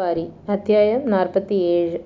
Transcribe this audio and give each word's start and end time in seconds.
பாரி 0.00 0.22
அத்தியாயம் 0.46 1.02
நாற்பத்தி 1.12 1.56
ஏழு 1.70 1.98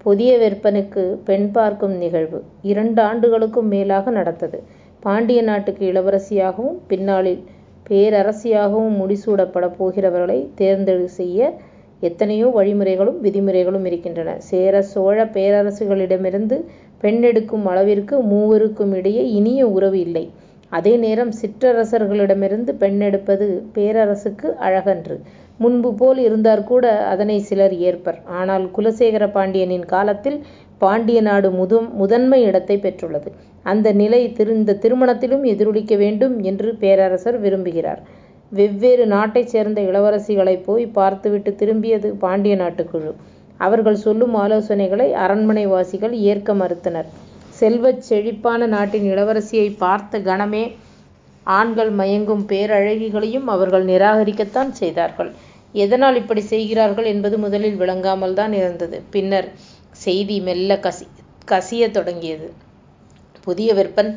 புதிய 0.00 0.30
விற்பனுக்கு 0.38 1.02
பெண் 1.24 1.50
பார்க்கும் 1.50 1.94
நிகழ்வு 1.94 2.38
இரண்டு 2.62 3.02
ஆண்டுகளுக்கும் 3.02 3.68
மேலாக 3.68 4.10
நடந்தது. 4.10 4.58
பாண்டிய 5.02 5.42
நாட்டுக்கு 5.42 5.82
இளவரசியாகவும் 5.92 6.78
பின்னாளில் 6.86 7.42
பேரரசியாகவும் 7.90 8.96
முடிசூடப்படப் 9.00 9.76
போகிறவர்களை 9.78 10.38
தேர்ந்தெடு 10.54 11.04
செய்ய 11.18 11.40
எத்தனையோ 12.02 12.46
வழிமுறைகளும் 12.56 13.20
விதிமுறைகளும் 13.20 13.84
இருக்கின்றன. 13.84 14.36
சேர 14.50 14.82
சோழ 14.82 15.24
பேரரசுகளிடமிருந்து 15.36 16.58
பெண்ணெடுக்கும் 17.00 17.66
அளவிற்கு 17.66 18.16
மூவருக்கும் 18.22 18.94
இடையே 18.94 19.24
இனிய 19.30 19.66
உறவு 19.68 20.00
இல்லை. 20.00 20.24
அதே 20.72 20.96
நேரம் 20.96 21.32
சிற்றரசர்களிடமிருந்து 21.42 22.72
பெண்ணெடுப்பது 22.80 23.46
பேரரசுக்கு 23.74 24.48
அழகன்று. 24.68 25.16
முன்பு 25.60 25.94
போல் 25.94 26.20
இருந்தாற்கூட 26.20 26.84
அதனை 27.06 27.38
சிலர் 27.40 27.74
ஏற்பர். 27.80 28.18
ஆனால் 28.38 28.70
குலசேகர 28.76 29.30
பாண்டியனின் 29.30 29.86
காலத்தில் 29.86 30.38
பாண்டிய 30.78 31.20
நாடு 31.20 31.48
முதன்மை 31.94 32.42
இடத்தைப் 32.42 32.82
பெற்றுள்ளது. 32.82 33.28
அந்த 33.64 33.92
நிலை 33.92 34.20
இந்த 34.54 34.78
திருமணத்திலும் 34.82 35.44
எதிரொலிக்க 35.44 35.96
வேண்டும் 35.96 36.42
என்று 36.42 36.76
பேரரசர் 36.76 37.40
விரும்புகிறார். 37.40 38.00
வெவ்வேறு 38.52 39.06
நாட்டைச் 39.06 39.48
சேர்ந்த 39.48 39.80
இளவரசிகளைப் 39.82 40.64
போய் 40.64 40.86
பார்த்துவிட்டு 40.88 41.54
திரும்பியது 41.58 42.08
பாண்டிய 42.14 42.56
நாட்டுக்குழு 42.56 43.12
அவர்கள் 43.60 43.94
சொல்லும் 43.96 44.34
ஆலோசனைகளை 44.36 45.12
அரண்மனை 45.16 45.66
வாசிகள் 45.66 46.12
ஏற்க 46.24 46.54
மறுத்தனர். 46.54 47.08
செல்வச் 47.58 48.02
செழிப்பான 48.02 48.66
நாட்டின் 48.66 49.06
இளவரசியை 49.12 49.76
பார்த்த 49.78 50.18
கணமே 50.20 50.64
ஆண்கள் 51.46 51.92
மயங்கும் 51.92 52.44
பேரழகிகளையும் 52.48 53.46
அவர்கள் 53.46 53.84
நிராகரிக்கத்தான் 53.84 54.70
செய்தார்கள். 54.72 55.30
எதனால் 55.74 56.16
இப்படி 56.16 56.42
செய்கிறார்கள் 56.52 57.04
என்பது 57.04 57.36
முதலில் 57.38 57.80
விளங்காமல்தான் 57.80 58.52
இருந்தது. 58.52 59.02
பின்னர் 59.10 59.48
செய்தி 60.04 60.36
மெல்ல 60.40 60.76
கசி 60.84 61.06
கசியத் 61.48 61.90
தொடங்கியது. 61.90 62.46
புதிய 63.46 63.70
விற்பன் 63.74 64.10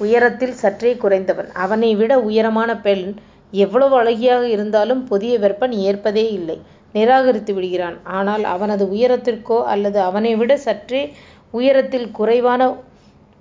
உயரத்தில் 0.00 0.54
சற்றே 0.54 0.92
குறைந்தவன். 0.94 1.50
அவனை 1.54 1.90
விட 1.94 2.12
உயரமான 2.20 2.70
பெண் 2.80 3.04
எவ்வளவு 3.52 3.94
அழகியாக 4.00 4.42
இருந்தாலும் 4.48 5.02
புதிய 5.06 5.32
வெப்பன் 5.38 5.74
ஏற்பதே 5.88 6.24
இல்லை. 6.32 6.56
நிராகரித்து 6.94 7.52
விடுகிறான். 7.54 7.96
ஆனால் 8.18 8.44
அவனது 8.54 8.84
உயரத்திற்கோ 8.94 9.58
அல்லது 9.64 9.98
அவனை 10.00 10.32
விட 10.36 10.52
சற்றே 10.66 11.02
உயரத்தில் 11.50 12.08
குறைவான 12.10 12.62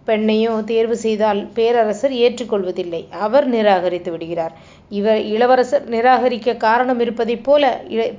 பெண்ணையோ 0.07 0.63
தேர்வு 0.63 0.95
செய்தால் 0.95 1.45
பேரரசர் 1.53 2.11
ஏற்றுக்கொள்வதில்லை 2.15 3.01
அவர் 3.19 3.47
நிராகரித்து 3.47 4.11
விடுகிறார். 4.11 4.53
இளவரசர் 5.33 5.89
நிராகரிக்கக் 5.89 6.57
காரணம் 6.57 6.99
இருப்பதைப் 6.99 7.43
போல 7.43 7.65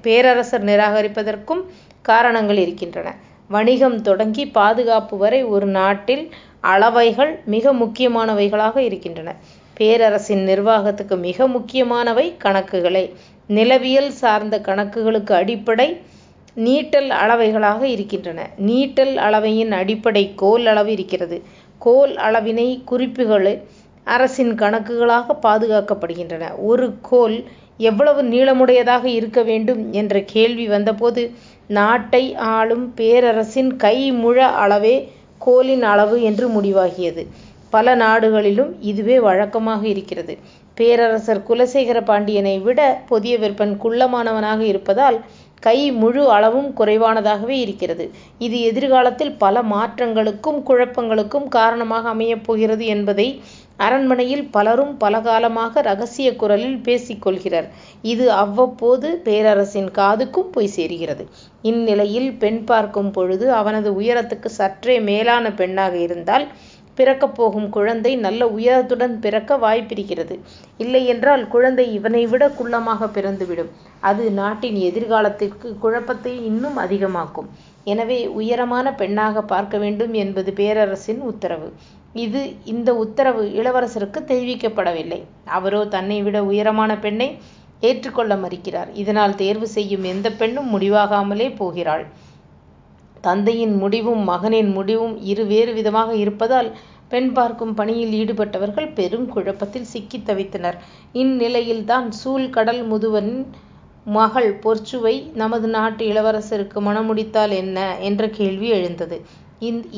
பேரரசர் 0.03 0.65
நிராகரிப்பதற்கும் 0.65 1.63
காரணங்கள் 2.03 2.57
இருக்கின்றன. 2.57 3.09
வணிகம் 3.49 4.03
தொடங்கி 4.03 4.47
பாதுகாப்பு 4.49 5.17
வரை 5.17 5.45
ஒரு 5.45 5.67
நாட்டில் 5.71 6.25
அளவைகள் 6.65 7.33
மிக 7.45 7.73
முக்கியமானவைகளாக 7.75 8.77
இருக்கின்றன. 8.79 9.31
பேரரசின் 9.75 10.43
நிர்வாகத்துக்கு 10.43 11.17
மிக 11.19 11.49
முக்கியமானவை 11.49 12.35
கணக்குகளே. 12.45 13.05
நிலவியல் 13.49 14.11
சார்ந்த 14.23 14.61
கணக்குகளுக்கு 14.67 15.33
அடிப்படை 15.33 15.89
நீட்டல் 16.57 17.11
அளவைகளாக 17.23 17.83
இருக்கின்றன. 17.95 18.41
நீட்டல் 18.67 19.15
அளவையின் 19.27 19.71
அடிப்படை 19.73 20.33
கோல் 20.37 20.67
அளவு 20.67 20.91
இருக்கிறது. 20.93 21.37
கோல் 21.85 22.15
அளவினை 22.27 22.69
குறிப்புகள் 22.85 23.49
அரசின் 24.07 24.53
கணக்குகளாக 24.55 25.37
பாதுகாக்கப்படுகின்றன. 25.43 26.45
ஒரு 26.71 26.87
கோல் 27.11 27.37
எவ்வளவு 27.89 28.21
நீளமுடையதாக 28.33 29.05
இருக்க 29.19 29.41
வேண்டும் 29.43 29.83
என்ற 29.93 30.15
கேள்வி 30.33 30.67
வந்தபோது 30.67 31.23
நாட்டை 31.79 32.25
ஆளும் 32.55 32.87
பேரரசின் 32.95 33.71
கை 33.77 33.97
முழ 34.23 34.39
அளவே 34.63 34.97
கோலின் 35.39 35.85
அளவு 35.93 36.17
என்று 36.23 36.47
முடிவாகியது. 36.57 37.23
பல 37.75 37.95
நாடுகளிலும் 37.95 38.73
இதுவே 38.91 39.17
வழக்கமாக 39.21 39.83
இருக்கிறது. 39.93 40.35
பேரரசர் 40.79 41.41
குலசேகர 41.49 41.99
பாண்டியனை 42.05 42.57
விட 42.67 42.81
புதிய 43.11 43.33
விற்பன் 43.39 43.75
குள்ளமானவனாக 43.85 44.61
இருப்பதால் 44.61 45.19
கை 45.63 45.79
முழு 46.01 46.23
அளவும் 46.29 46.71
குறைவானதாகவே 46.79 47.57
இருக்கிறது. 47.65 48.05
இது 48.39 48.57
எதிர்காலத்தில் 48.71 49.35
பல 49.37 49.63
மாற்றங்களுக்கும் 49.73 50.61
குழப்பங்களுக்கும் 50.69 51.49
காரணமாக 51.49 52.09
அமையப் 52.09 52.45
போகிறது 52.47 52.87
என்பதை 52.95 53.29
அரண்மனையில் 53.79 54.45
பலரும் 54.51 54.93
பலகாலமாக 55.01 55.83
ரகசிய 55.83 56.29
குரலில் 56.37 56.81
பேசிக்கொள்கிறார் 56.87 57.69
இது 58.05 58.27
அவ்வப்போது 58.33 59.09
பேரரசின் 59.25 59.89
காதுக்கும் 59.99 60.51
போய் 60.51 60.75
சேர்கிறது 60.77 61.25
இந்நிலையில் 61.63 62.31
பெண் 62.37 62.61
பார்க்கும் 62.65 63.11
பொழுது 63.11 63.47
அவனது 63.53 63.91
உயரத்துக்கு 64.01 64.51
சற்றே 64.59 64.97
மேலான 65.03 65.53
பெண்ணாக 65.53 65.97
இருந்தால் 65.99 66.47
பிறக்கப் 66.97 67.37
போகும் 67.37 67.69
குழந்தை 67.69 68.13
நல்ல 68.17 68.43
உயரத்துடன் 68.57 69.15
பிறக்க 69.25 69.57
வாய்ப்பிருக்கிறது. 69.57 70.35
இல்லையென்றால் 70.79 71.45
குழந்தை 71.49 71.87
இவனை 71.95 72.23
விட 72.27 72.47
குள்ளமாக 72.59 73.09
பிறந்துவிடும். 73.17 73.71
அது 74.03 74.25
நாட்டின் 74.41 74.79
எதிர்காலத்திற்கு 74.89 75.69
குழப்பத்தை 75.79 76.33
இன்னும் 76.51 76.79
அதிகமாக்கும். 76.79 77.49
எனவே 77.85 78.19
உயரமான 78.41 78.87
பெண்ணாக 78.95 79.43
பார்க்க 79.53 79.79
வேண்டும் 79.79 80.15
என்பது 80.25 80.53
பேரரசின் 80.53 81.23
உத்தரவு. 81.31 81.69
இது 82.25 82.41
இந்த 82.65 82.91
உத்தரவு 82.95 83.43
இளவரசருக்கு 83.61 84.21
தெரிவிக்கப்படவில்லை. 84.31 85.21
அவரோ 85.59 85.83
தன்னை 85.97 86.19
விட 86.23 86.39
உயரமான 86.45 86.93
பெண்ணை 86.99 87.29
ஏற்றுக்கொள்ள 87.83 88.33
மறுக்கிறார். 88.37 88.91
இதனால் 88.95 89.35
தேர்வு 89.35 89.69
செய்யும் 89.77 90.05
எந்த 90.05 90.29
பெண்ணும் 90.41 90.69
முடிவாகாமலே 90.75 91.49
போகிறாள். 91.57 92.05
தந்தையின் 93.23 93.75
முடிவும் 93.77 94.23
மகனின் 94.23 94.71
முடிவும் 94.73 95.15
இரு 95.33 95.45
வேறு 95.47 95.73
விதமாக 95.73 96.11
இருப்பதால் 96.15 96.71
பெண் 97.09 97.31
பார்க்கும் 97.33 97.75
பணியில் 97.75 98.15
ஈடுபட்டவர்கள் 98.21 98.89
பெரும் 98.95 99.27
குழப்பத்தில் 99.29 99.91
சிக்கி 99.93 100.19
தவித்தனர். 100.27 100.79
இந்நிலையில்தான் 101.23 102.09
சூழ்கடல் 102.21 102.83
முதுவனின் 102.93 103.43
மகள் 104.07 104.51
பொற்சுவை 104.65 105.15
நமது 105.35 105.69
நாட்டு 105.69 106.03
இளவரசருக்கு 106.13 106.79
மணமுடித்தால் 106.81 107.53
என்ன 107.55 107.79
என்ற 108.01 108.23
கேள்வி 108.31 108.69
எழுந்தது. 108.69 109.19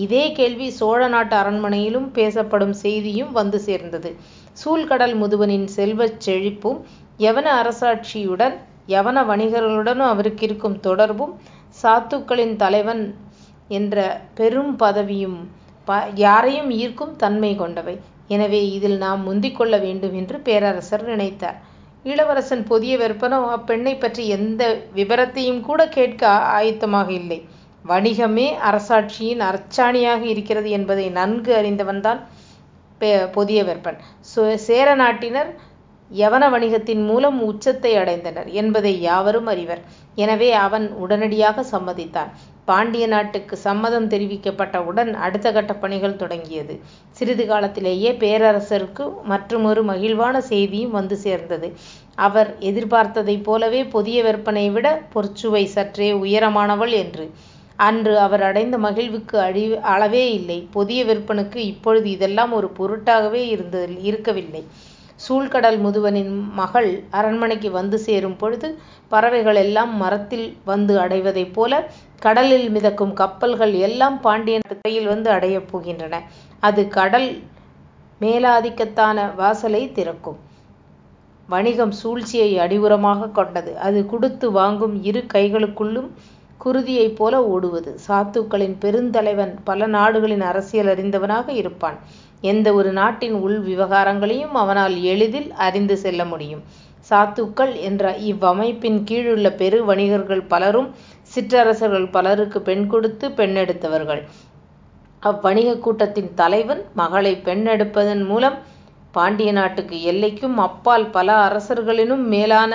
இதே 0.05 0.25
கேள்வி 0.33 0.67
சோழ 0.71 1.03
நாட்டு 1.09 1.35
அரண்மனையிலும் 1.37 2.09
பேசப்படும் 2.13 2.75
செய்தியும் 2.83 3.33
வந்து 3.33 3.59
சேர்ந்தது. 3.61 4.11
சூழ்கடல் 4.63 5.15
முதுவனின் 5.23 5.67
செல்வச் 5.77 6.21
செழிப்பும் 6.27 6.81
யவன 7.19 7.47
அரசாட்சியுடன் 7.61 8.55
யவன 8.89 9.19
வணிகர்களுடன் 9.27 10.03
அவருக்கிருக்கும் 10.13 10.79
தொடர்பும் 10.81 11.33
சாத்துக்களின் 11.85 12.57
தலைவன் 12.57 13.05
என்ற 13.71 13.97
பெரும் 14.35 14.73
பதவியும் 14.79 15.39
யாரையும் 16.25 16.71
ஈர்க்கும் 16.75 17.15
தன்மை 17.17 17.53
கொண்டவை. 17.57 17.95
எனவே 18.29 18.61
இதில் 18.71 18.99
நாம் 18.99 19.23
முந்திக் 19.23 19.57
கொள்ள 19.57 19.75
வேண்டும் 19.79 20.15
என்று 20.15 20.37
பேரரசர் 20.41 21.05
நினைத்தார். 21.05 21.59
இளவரசன் 22.05 22.63
புதிய 22.65 22.95
விற்பனோ 22.99 23.41
அப்பெண்ணை 23.57 23.95
பற்றி 23.97 24.23
எந்த 24.29 24.63
விபரத்தையும்கூடக் 24.97 25.95
கேட்க 25.97 26.23
ஆயத்தமாக 26.57 27.09
இல்லை. 27.13 27.39
வணிகமே 27.85 28.47
அரசாட்சியின் 28.69 29.43
அர்ச்சாணியாக 29.49 30.23
இருக்கிறது 30.25 30.69
என்பதை 30.71 31.07
நன்கு 31.11 31.53
அறிந்தவன்தான் 31.55 32.21
புதிய 33.33 33.61
விற்பன். 33.65 33.99
சேர 34.67 34.89
நாட்டினர் 34.95 35.51
யவன 36.11 36.45
வணிகத்தின் 36.55 37.03
மூலம் 37.11 37.39
உச்சத்தை 37.43 37.93
அடைந்தனர் 38.01 38.49
என்பதை 38.61 38.93
யாவரும் 39.01 39.49
அறிவர். 39.53 39.83
எனவே 40.15 40.51
அவன் 40.65 40.87
உடனடியாக 41.05 41.65
சம்மதித்தான். 41.73 42.31
பாண்டிய 42.65 43.05
நாட்டுக்கு 43.07 43.55
சம்மதம் 43.65 44.07
தெரிவிக்கப்பட்டவுடன் 44.13 45.11
அடுத்த 45.25 45.49
கட்ட 45.53 45.73
பணிகள் 45.75 46.21
தொடங்கியது. 46.23 46.75
சிறிது 47.17 47.45
காலத்திலேயே 47.47 48.13
பேரரசருக்கு 48.23 49.07
மற்றுமொரு 49.33 49.83
மகிழ்வான 49.91 50.37
செய்தியும் 50.53 50.95
வந்து 50.99 51.19
சேர்ந்தது. 51.27 51.69
அவர் 52.27 52.51
எதிர்பார்த்ததைப் 52.71 53.45
போலவே 53.49 53.81
புதிய 53.97 54.19
விற்பனை 54.23 54.67
விட 54.71 54.87
பொற்சுவை 55.15 55.65
சற்றே 55.77 56.11
உயரமானவள் 56.25 56.95
என்று. 57.03 57.27
அன்று 57.79 58.15
அவர் 58.25 58.43
அடைந்த 58.49 58.77
மகிழ்வுக்கு 58.79 59.37
அளவே 59.95 60.25
இல்லை. 60.39 60.59
புதிய 60.77 61.01
விற்பனுக்கு 61.05 61.59
இப்பொழுது 61.73 62.09
இதெல்லாம் 62.17 62.53
ஒரு 62.59 62.69
பொருட்டாகவே 62.79 63.43
இருக்கவில்லை. 64.11 64.63
சூழ்கடல் 65.21 65.79
முதுவனின் 65.79 66.33
மகள் 66.55 66.89
அரண்மனைக்கு 67.11 67.71
வந்து 67.71 67.99
சேரும் 67.99 68.37
பொழுது 68.37 68.69
பறவைகள் 69.13 69.55
எல்லாம் 69.57 69.97
மரத்தில் 69.97 70.47
வந்து 70.65 70.95
அடைவதைப் 71.01 71.53
போல 71.53 71.73
கடலில் 72.19 72.69
மிதக்கும் 72.71 73.15
கப்பல்கள் 73.15 73.75
எல்லாம் 73.87 74.21
பாண்டியன் 74.21 74.67
கையில் 74.79 75.07
வந்து 75.07 75.31
அடையப் 75.31 75.69
போகின்றன. 75.71 76.15
அது 76.63 76.83
கடல் 76.91 77.29
மேலாதிக்கத்தான 78.21 79.35
வாசலை 79.37 79.83
திறக்கும். 79.93 80.39
வணிகம் 81.49 81.95
சூழ்ச்சியை 82.01 82.51
அடிவுரமாக 82.59 83.31
கொண்டது. 83.31 83.73
அது 83.79 83.99
கொடுத்து 84.07 84.47
வாங்கும் 84.53 84.95
இரு 85.03 85.23
கைகளுக்குள்ளும் 85.35 86.11
குருதியைப் 86.61 87.17
போல 87.17 87.35
ஓடுவது. 87.47 87.91
சாத்துக்களின் 88.07 88.77
பெருந்தலைவன் 88.81 89.55
பல 89.65 89.87
நாடுகளின் 89.87 90.45
அரசியல் 90.51 90.87
அறிந்தவனாக 90.87 91.49
இருப்பான். 91.53 91.99
எந்த 92.45 92.69
ஒரு 92.75 92.91
நாட்டின் 92.93 93.37
உள் 93.41 93.59
விவகாரங்களையும் 93.61 94.55
அவனால் 94.55 94.97
எளிதில் 95.05 95.51
அறிந்து 95.59 95.97
செல்ல 95.97 96.23
முடியும். 96.25 96.63
சாத்துக்கள் 97.11 97.73
என்ற 97.81 98.05
இவ்வமைப்பின் 98.27 99.01
கீழுள்ள 99.05 99.49
பெரு 99.55 99.79
வணிகர்கள் 99.85 100.43
பலரும் 100.47 100.89
சிற்றரசர்கள் 101.33 102.09
பலருக்கு 102.09 102.59
பெண் 102.63 102.87
கொடுத்து 102.87 103.27
பெண்ணெடுத்தவர்கள் 103.31 104.23
அவ்வணிக 105.23 105.69
கூட்டத்தின் 105.79 106.31
தலைவன் 106.35 106.83
மகளை 106.95 107.33
பெண்ணெடுப்பதன் 107.45 108.25
மூலம் 108.27 108.57
பாண்டிய 109.15 109.51
நாட்டுக்கு 109.53 109.97
எல்லைக்கும் 110.13 110.57
அப்பால் 110.59 111.07
பல 111.11 111.29
அரசர்களினும் 111.47 112.25
மேலான 112.27 112.73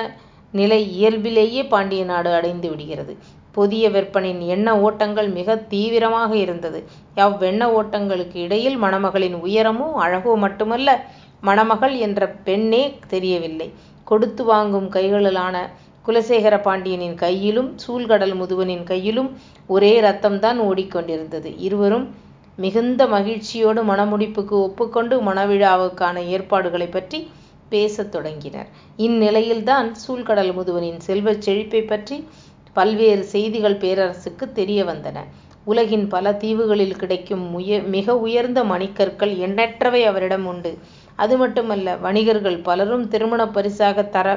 நிலை 0.53 0.79
இயல்பிலேயே 0.97 1.63
பாண்டிய 1.67 2.03
நாடு 2.03 2.29
அடைந்து 2.33 2.67
விடுகிறது 2.69 3.13
புதிய 3.51 3.89
விற்பனின் 3.89 4.41
எண்ண 4.45 4.67
ஓட்டங்கள் 4.79 5.29
மிக 5.29 5.55
தீவிரமாக 5.71 6.31
இருந்தது. 6.35 6.79
அவ்வெண்ண 7.15 7.63
ஓட்டங்களுக்கு 7.79 8.37
இடையில் 8.45 8.77
மணமகளின் 8.83 9.37
உயரமோ 9.45 9.87
அழகோ 10.05 10.33
மட்டுமல்ல 10.35 10.89
மணமகள் 11.41 11.95
என்ற 11.97 12.21
பெண்ணே 12.47 12.83
தெரியவில்லை. 13.07 13.67
கொடுத்து 14.03 14.43
வாங்கும் 14.43 14.89
கைகளிலான 14.89 15.55
குலசேகர 16.05 16.55
பாண்டியனின் 16.61 17.15
கையிலும் 17.15 17.69
சூழ்கடல் 17.87 18.35
முதுவனின் 18.35 18.83
கையிலும் 18.83 19.29
ஒரே 19.67 19.93
ரத்தம்தான் 20.01 20.59
ஓடிக்கொண்டிருந்தது. 20.69 21.49
இருவரும் 21.57 22.05
மிகுந்த 22.57 23.01
மகிழ்ச்சியோடு 23.07 23.81
மணமுடிப்புக்கு 23.83 24.55
ஒப்புக்கொண்டு 24.67 25.15
மணவிழாவுக்கான 25.21 26.17
ஏற்பாடுகளை 26.27 26.87
பற்றி 26.87 27.19
பேசத் 27.69 28.11
தொடங்கினர். 28.11 28.69
இந்நிலையில்தான் 28.97 29.89
சூழ்கடல் 30.03 30.51
முதுவனின் 30.53 30.99
செல்வச் 31.07 31.43
செழிப்பை 31.45 31.81
பற்றி 31.83 32.17
பல்வேறு 32.79 33.23
செய்திகள் 33.33 33.81
பேரரசுக்கு 33.83 34.45
தெரிய 34.59 34.79
வந்தன. 34.89 35.17
உலகின் 35.65 36.05
பல 36.13 36.31
தீவுகளில் 36.43 36.99
கிடைக்கும் 37.01 37.45
முய 37.53 37.79
மிக 37.95 38.15
உயர்ந்த 38.25 38.59
மணிக்கற்கள் 38.71 39.33
எண்ணற்றவை 39.45 40.01
அவரிடம் 40.11 40.45
உண்டு. 40.51 40.71
அது 41.19 41.35
மட்டுமல்ல 41.37 41.95
வணிகர்கள் 42.05 42.59
பலரும் 42.67 43.05
திருமண 43.13 43.41
பரிசாக 43.55 44.03
தர 44.15 44.27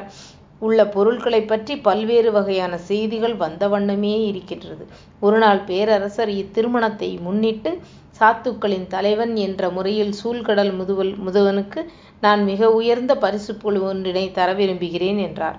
உள்ள 0.63 0.81
பொருட்களை 0.95 1.41
பற்றி 1.43 1.75
பல்வேறு 1.87 2.31
வகையான 2.33 2.75
செய்திகள் 2.89 3.35
வந்த 3.37 3.63
வண்ணமே 3.69 4.13
இருக்கின்றது. 4.29 4.85
ஒருநாள் 5.21 5.61
பேரரசர் 5.71 6.33
இத்திருமணத்தை 6.43 7.11
முன்னிட்டு 7.27 7.71
சாத்துக்களின் 8.19 8.87
தலைவன் 8.95 9.33
என்ற 9.47 9.71
முறையில் 9.77 10.13
சூழ்கடல் 10.21 10.73
முதுவல் 10.81 11.13
முதுவனுக்கு 11.27 11.81
நான் 12.23 12.43
மிக 12.51 12.71
உயர்ந்த 12.73 13.13
பரிசு 13.25 13.53
புழு 13.55 13.81
ஒன்றினை 13.91 14.25
தர 14.39 14.49
விரும்புகிறேன் 14.53 15.21
என்றார். 15.27 15.59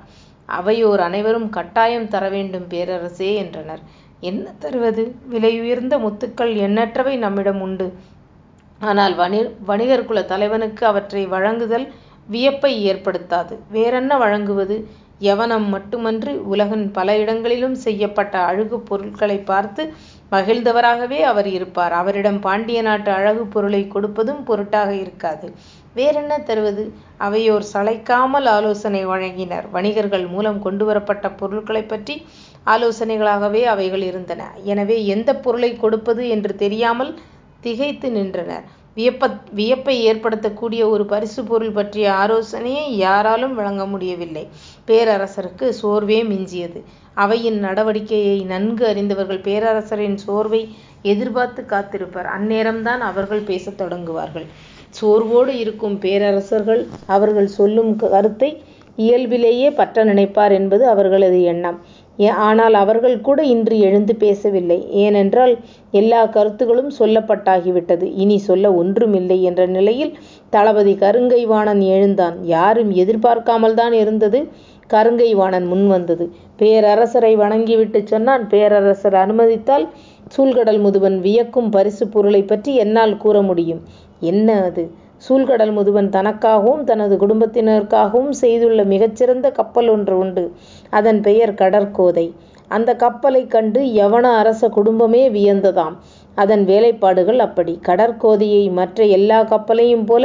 அவையோர் 0.50 1.00
அனைவரும் 1.00 1.50
கட்டாயம் 1.50 2.07
தர 2.07 2.24
வேண்டும் 2.30 2.68
பேரரசே 2.69 3.30
என்றனர். 3.36 3.84
என்ன 4.22 4.45
தருவது? 4.60 5.04
விலையுயர்ந்த 5.31 5.95
முத்துக்கள் 6.00 6.54
எண்ணற்றவை 6.66 7.16
நம்மிடம் 7.18 7.62
உண்டு. 7.62 7.88
ஆனால் 8.81 9.16
வணி 9.16 9.40
வணிகர் 9.66 10.06
குல 10.06 10.22
தலைவனுக்கு 10.24 10.84
அவற்றை 10.86 11.24
வழங்குதல் 11.25 11.86
வியப்பை 12.30 12.74
ஏற்படுத்தாது. 12.86 13.54
வேறென்ன 13.69 14.18
வழங்குவது? 14.18 14.75
யவனம் 15.22 15.68
மட்டுமன்றி 15.68 16.34
உலகின் 16.54 16.92
பல 16.92 17.18
இடங்களிலும் 17.18 17.75
செய்யப்பட்ட 17.86 18.36
அழகு 18.42 18.78
பொருட்களை 18.81 19.38
பார்த்து 19.44 19.84
மகிழ்ந்தவராகவே 20.31 21.19
அவர் 21.31 21.50
இருப்பார். 21.50 21.94
அவரிடம் 21.94 22.40
பாண்டிய 22.40 22.81
நாட்டு 22.81 23.12
அழகு 23.12 23.44
பொருளை 23.48 23.81
கொடுப்பதும் 23.88 24.42
பொருட்டாக 24.44 24.92
இருக்காது. 24.95 25.48
வேறென்ன 25.94 26.38
தருவது? 26.40 26.84
அவையோர் 27.18 27.66
சளைக்காமல் 27.74 28.48
ஆலோசனை 28.56 29.01
வழங்கினர். 29.07 29.66
வணிகர்கள் 29.72 30.25
மூலம் 30.28 30.62
கொண்டு 30.62 30.86
வரப்பட்ட 30.86 31.31
பொருட்களை 31.31 31.84
பற்றி 31.84 32.16
ஆலோசனைகளாகவே 32.66 33.63
அவைகள் 33.63 34.01
இருந்தன. 34.01 34.42
எனவே 34.63 34.98
எந்த 35.06 35.36
பொருளை 35.36 35.72
கொடுப்பது 35.78 36.24
என்று 36.30 36.56
தெரியாமல் 36.56 37.12
திகைத்து 37.60 38.12
நின்றனர். 38.12 38.66
வியப்ப 38.98 39.30
வியப்பை 39.56 39.94
ஏற்படுத்தக்கூடிய 40.10 40.81
ஒரு 40.90 41.06
பரிசு 41.06 41.42
பொருள் 41.44 41.72
பற்றிய 41.72 42.07
ஆலோசனையை 42.13 42.98
யாராலும் 42.98 43.56
வழங்க 43.56 43.86
முடியவில்லை. 43.86 44.44
பேரரசருக்கு 44.88 45.69
சோர்வே 45.69 46.24
மிஞ்சியது. 46.24 46.81
அவையின் 47.13 47.63
நடவடிக்கையை 47.63 48.38
நன்கு 48.45 48.86
அறிந்தவர்கள் 48.88 49.42
பேரரசரின் 49.42 50.18
சோர்வை 50.25 50.62
எதிர்பார்த்து 51.01 51.63
காத்திருப்பர். 51.63 52.30
அந்நேரம்தான் 52.36 53.01
அவர்கள் 53.10 53.48
பேசத் 53.50 53.81
தொடங்குவார்கள். 53.81 54.48
சோர்வோடு 54.94 55.54
இருக்கும் 55.63 55.98
பேரரசர்கள் 56.04 56.81
அவர்கள் 57.07 57.50
சொல்லும் 57.57 57.92
கருத்தை 58.04 58.50
இயல்பிலேயே 58.98 59.69
பற்ற 59.78 60.04
நினைப்பார் 60.10 60.54
என்பது 60.57 60.84
அவர்களது 60.92 61.38
எண்ணம். 61.51 61.78
ஆனால் 62.48 62.75
அவர்கள் 62.81 63.16
கூட 63.28 63.40
இன்று 63.54 63.75
எழுந்து 63.88 64.13
பேசவில்லை. 64.24 64.78
ஏனென்றால் 65.04 65.54
எல்லா 65.94 66.19
கருத்துகளும் 66.36 66.92
சொல்லப்பட்டாகிவிட்டது. 67.00 68.06
இனி 68.24 68.38
சொல்ல 68.50 68.72
ஒன்றுமில்லை 68.81 69.38
என்ற 69.50 69.63
நிலையில் 69.78 70.13
தளபதி 70.54 70.94
கருங்கைவாணன் 71.04 71.81
எழுந்தான். 71.95 72.38
யாரும் 72.56 72.92
எதிர்பார்க்காமல் 73.04 73.78
தான் 73.81 73.95
இருந்தது. 74.04 74.42
கருங்கைவாணன் 74.90 75.68
முன் 75.72 75.86
வந்தது. 75.94 76.25
பேரரசரை 76.60 77.34
வணங்கிவிட்டு 77.44 78.00
சொன்னான். 78.06 78.44
பேரரசர் 78.51 79.18
அனுமதித்தால் 79.24 79.86
சூழ்கடல் 80.31 80.80
முதுவன் 80.84 81.18
வியக்கும் 81.25 81.69
பரிசு 81.74 82.06
பொருளை 82.13 82.42
பற்றி 82.44 82.72
என்னால் 82.84 83.19
கூற 83.24 83.38
முடியும். 83.50 83.81
என்ன 84.24 84.50
அது? 84.62 84.84
சூழ்கடல் 85.28 85.74
முதுவன் 85.74 86.10
தனக்காகவும் 86.10 86.81
தனது 86.84 87.16
குடும்பத்தினருக்காகவும் 87.18 88.34
செய்துள்ள 88.42 88.84
மிகச்சிறந்த 88.84 89.48
கப்பல் 89.52 89.90
ஒன்று 89.90 90.16
உண்டு. 90.18 90.44
அதன் 90.90 91.22
பெயர் 91.22 91.54
கடற்கோதை. 91.54 92.25
அந்த 92.68 92.92
கப்பலை 92.96 93.42
கண்டு 93.48 93.80
யவன 93.94 94.25
அரச 94.34 94.70
குடும்பமே 94.70 95.24
வியந்ததாம். 95.30 95.96
அதன் 96.38 96.64
வேலைப்பாடுகள் 96.66 97.40
அப்படி. 97.40 97.74
கடற்கோதையை 97.86 98.64
மற்ற 98.72 99.06
எல்லா 99.18 99.40
கப்பலையும் 99.44 100.06
போல 100.06 100.24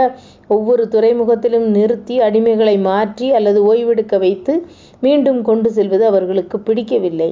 ஒவ்வொரு 0.48 0.84
துறைமுகத்திலும் 0.88 1.66
நிறுத்தி 1.68 2.16
அடிமைகளை 2.20 2.76
மாற்றி 2.80 3.28
அல்லது 3.32 3.60
ஓய்வெடுக்க 3.72 4.16
வைத்து 4.18 4.54
மீண்டும் 5.00 5.40
கொண்டு 5.42 5.70
செல்வது 5.70 6.06
அவர்களுக்கு 6.06 6.58
பிடிக்கவில்லை. 6.60 7.30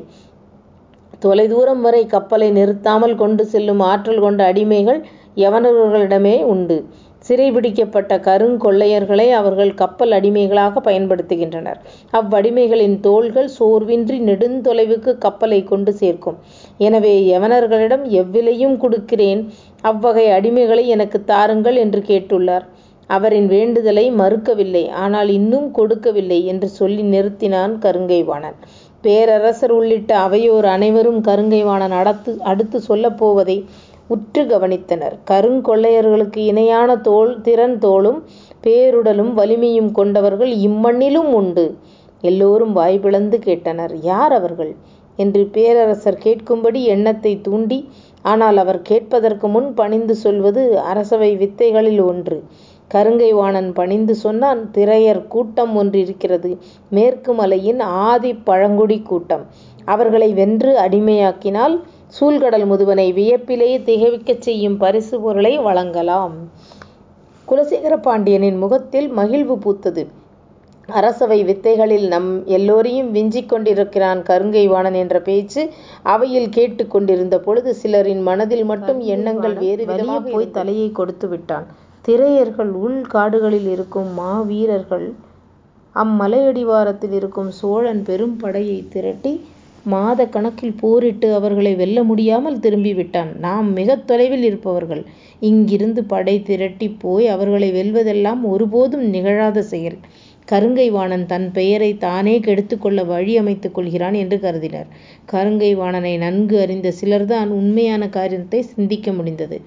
தொலைதூரம் 1.18 1.80
வரை 1.80 2.00
கப்பலை 2.06 2.48
நிறுத்தாமல் 2.50 3.14
கொண்டு 3.14 3.42
செல்லும் 3.46 3.80
ஆற்றல் 3.80 4.20
கொண்ட 4.20 4.40
அடிமைகள் 4.52 5.00
யவனர்களிடமே 5.36 6.36
உண்டு. 6.44 6.78
சிறைபிடிக்கப்பட்ட 7.24 8.12
கருங்கொள்ளையர்களை 8.26 9.26
அவர்கள் 9.38 9.72
கப்பல் 9.74 10.12
அடிமைகளாக 10.12 10.80
பயன்படுத்துகின்றனர். 10.80 11.78
அவ்வடிமைகளின் 12.12 12.96
தோள்கள் 13.00 13.48
சோர்வின்றி 13.58 14.18
நெடுந்தொலைவுக்கு 14.28 15.12
கப்பலை 15.18 15.60
கொண்டு 15.64 15.92
சேர்க்கும். 15.92 16.38
எனவே 16.78 17.14
யவனர்களிடம் 17.32 18.04
எவ்விலையும் 18.20 18.76
கொடுக்கிறேன். 18.76 19.42
அவ்வகை 19.82 20.26
அடிமைகளை 20.30 20.86
எனக்கு 20.86 21.20
தாருங்கள் 21.24 21.78
என்று 21.84 22.02
கேட்டுள்ளார். 22.10 22.66
அவரின் 23.10 23.48
வேண்டுதலை 23.48 24.06
மறுக்கவில்லை. 24.20 24.84
ஆனால் 25.02 25.28
இன்னும் 25.38 25.68
கொடுக்கவில்லை 25.70 26.40
என்று 26.44 26.68
சொல்லி 26.78 27.02
நிறுத்தினான் 27.14 27.74
கருங்கைவாணன். 27.84 28.56
பேரரசர் 29.04 29.74
உள்ளிட்ட 29.78 30.12
அவையோர் 30.18 30.66
அனைவரும் 30.66 31.20
கருங்கைவாணன் 31.28 31.94
அடுத்து 32.00 32.32
அடுத்து 32.50 32.78
சொல்லப்போவதை 32.88 33.58
உற்று 34.08 34.42
கவனித்தனர். 34.44 35.14
கருங்கொள்ளையர்களுக்கு 35.30 36.36
இணையான 36.36 36.96
தோல் 36.96 37.40
திறன் 37.40 37.78
தோளும் 37.78 38.20
பேருடலும் 38.62 39.32
வலிமையும் 39.32 39.90
கொண்டவர்கள் 39.92 40.52
இம்மண்ணிலும் 40.58 41.30
உண்டு. 41.32 41.66
எல்லோரும் 42.20 42.72
வாய் 42.72 42.98
பிளந்து 42.98 43.38
கேட்டனர். 43.38 43.94
யார் 44.02 44.32
அவர்கள்? 44.32 44.74
என்று 45.18 45.42
பேரரசர் 45.46 46.22
கேட்கும்படி 46.24 46.80
எண்ணத்தை 46.84 47.40
தூண்டி 47.40 47.78
ஆனால் 48.22 48.56
அவர் 48.56 48.80
கேட்பதற்கு 48.82 49.48
முன் 49.48 49.74
பணிந்து 49.74 50.14
சொல்வது 50.14 50.62
அரசவை 50.80 51.30
வித்தைகளில் 51.36 52.02
ஒன்று. 52.04 52.38
கருங்கை 52.94 53.30
வாணன் 53.34 53.72
பணிந்து 53.72 54.14
சொன்னான் 54.14 54.70
திரையர் 54.74 55.26
கூட்டம் 55.26 55.76
ஒன்று 55.76 55.98
இருக்கிறது 56.00 56.50
மேற்கு 56.90 57.32
மலையின் 57.34 57.80
ஆதி 57.80 58.34
பழங்குடி 58.34 58.98
கூட்டம். 59.02 59.44
அவர்களை 59.84 60.32
வென்று 60.32 60.70
அடிமையாக்கினால் 60.78 61.76
சூழ்கடல் 62.12 62.64
முதுவனை 62.66 63.06
வியப்பிலே 63.12 63.82
திகைவிக்கச் 63.82 64.40
செய்யும் 64.40 64.76
பரிசு 64.76 65.20
பொருளை 65.20 65.58
வழங்கலாம். 65.58 66.34
குலசேகர 67.48 67.94
பாண்டியனின் 67.96 68.58
முகத்தில் 68.58 69.08
மகிழ்வு 69.08 69.56
பூத்தது. 69.56 70.02
அரசவை 70.88 71.44
வித்தைகளில் 71.44 72.06
நம் 72.06 72.46
எல்லோரையும் 72.46 73.10
விஞ்சிக் 73.10 73.48
கொண்டிருக்கிறான் 73.48 74.20
கருங்கைவாணன் 74.22 74.94
என்ற 74.94 75.20
பேச்சு 75.20 75.62
அவையில் 76.02 76.48
கேட்டுக் 76.48 76.90
கொண்டிருந்த 76.90 77.40
பொழுது 77.40 77.76
சிலரின் 77.82 78.22
மனதில் 78.22 78.64
மட்டும் 78.64 79.00
எண்ணங்கள் 79.00 79.54
வேறு 79.54 79.84
விதமாக 79.84 80.30
போய் 80.30 80.50
தலையை 80.50 80.92
கொடுத்து 80.92 81.28
விட்டான். 81.28 81.66
திரையர்கள் 82.04 82.72
உள் 82.84 83.00
காடுகளில் 83.06 83.68
இருக்கும் 83.68 84.10
மாவீரர்கள் 84.12 85.06
அம்மலையடிவாரத்தில் 85.94 87.12
இருக்கும் 87.12 87.50
சோழன் 87.50 88.02
பெரும் 88.02 88.36
படையை 88.36 88.88
திரட்டி 88.88 89.32
மாத 89.86 90.20
கணக்கில் 90.26 90.78
போரிட்டு 90.80 91.28
அவர்களை 91.34 91.72
வெல்ல 91.74 91.98
முடியாமல் 92.02 92.58
திரும்பிவிட்டான். 92.58 93.30
நாம் 93.38 93.68
மிக 93.72 93.96
தொலைவில் 94.10 94.42
இருப்பவர்கள். 94.42 95.02
இங்கிருந்து 95.40 96.04
படை 96.04 96.36
திரட்டி 96.42 96.88
போய் 96.98 97.26
அவர்களை 97.26 97.68
வெல்வதெல்லாம் 97.72 98.42
ஒருபோதும் 98.44 99.06
நிகழாத 99.14 99.58
செயல். 99.72 99.98
கருங்கை 100.48 100.88
வாணன் 100.90 101.26
தன் 101.26 101.46
பெயரை 101.52 101.90
தானே 101.96 102.34
கெடுத்துக்கொள்ள 102.38 103.00
வழி 103.06 103.32
அமைத்துக் 103.36 103.74
கொள்கிறான் 103.74 104.14
என்று 104.14 104.36
கருதினர். 104.40 104.88
கருங்கை 105.32 105.70
வாணனை 105.74 106.14
நன்கு 106.16 106.56
அறிந்த 106.60 106.92
சிலர்தான் 107.00 107.50
உண்மையான 107.50 108.08
காரியத்தை 108.08 108.62
சிந்திக்க 108.74 109.12
முடிந்தது. 109.12 109.58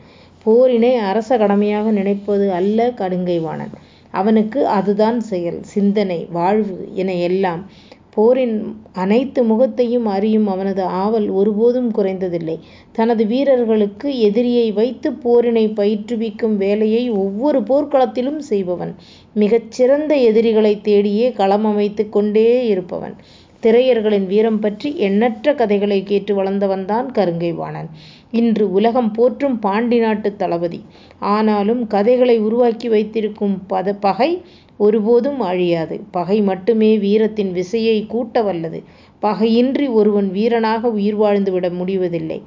போரினை 0.46 0.94
அரச 1.10 1.38
கடமையாக 1.38 1.92
நினைப்பது 1.92 2.46
அல்ல 2.52 2.90
கருங்கை 2.98 3.40
வாணன் 3.42 3.74
அவனுக்கு 4.14 4.60
அதுதான் 4.68 5.20
செயல். 5.22 5.60
சிந்தனை 5.74 6.20
வாழ்வு 6.32 6.78
என 6.94 7.14
எல்லாம் 7.28 7.62
போரின் 8.10 8.56
அனைத்து 8.94 9.44
முகத்தையும் 9.44 10.06
அறியும் 10.06 10.48
அவனது 10.48 10.84
ஆவல் 10.84 11.30
ஒருபோதும் 11.30 11.92
குறைந்ததில்லை. 11.94 12.60
தனது 12.92 13.26
வீரர்களுக்கு 13.26 14.20
எதிரியை 14.20 14.72
வைத்து 14.72 15.12
போரினை 15.12 15.68
பயிற்றுவிக்கும் 15.74 16.56
வேலையை 16.56 17.10
ஒவ்வொரு 17.10 17.60
போர்க்களத்திலும் 17.60 18.38
செய்பவன். 18.38 18.96
மிகச் 19.34 19.72
சிறந்த 19.72 20.16
எதிரிகளைத் 20.16 20.84
தேடியே 20.84 21.34
களம் 21.34 21.66
அமைத்துக் 21.66 22.12
கொண்டே 22.12 22.68
இருப்பவன். 22.68 23.16
திரையர்களின் 23.64 24.26
வீரம் 24.26 24.60
பற்றி 24.60 24.98
எண்ணற்ற 24.98 25.54
கதைகளை 25.54 26.04
கேட்டு 26.04 26.44
வளர்ந்தவன்தான் 26.44 27.08
கருங்கை 27.14 27.54
வாணன். 27.54 27.90
இன்று 28.32 28.72
உலகம் 28.72 29.12
போற்றும் 29.12 29.60
பாண்டி 29.60 30.00
நாட்டுத் 30.00 30.38
தளபதி. 30.38 30.82
ஆனாலும் 31.20 31.88
கதைகளை 31.88 32.38
உருவாக்கி 32.40 32.90
வைத்திருக்கும் 32.90 33.62
பகை 34.00 34.42
ஒருபோதும் 34.80 35.40
அழியாது. 35.42 35.96
பகை 36.12 36.42
மட்டுமே 36.42 36.98
வீரத்தின் 36.98 37.52
விசையை 37.52 37.98
கூட்ட 38.06 38.42
வல்லது. 38.42 38.80
பகையின்றி 39.24 39.88
ஒருவன் 39.92 40.30
வீரனாக 40.32 40.90
உயிர் 40.90 41.16
வாழ்ந்து 41.16 41.52
விட 41.52 41.70
முடிவதில்லை. 41.70 42.40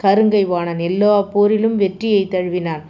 கருங்கை 0.00 0.42
வாணன் 0.46 0.80
எல்லா 0.88 1.30
போரிலும் 1.34 1.76
வெற்றியை 1.76 2.24
தழுவினான். 2.30 2.82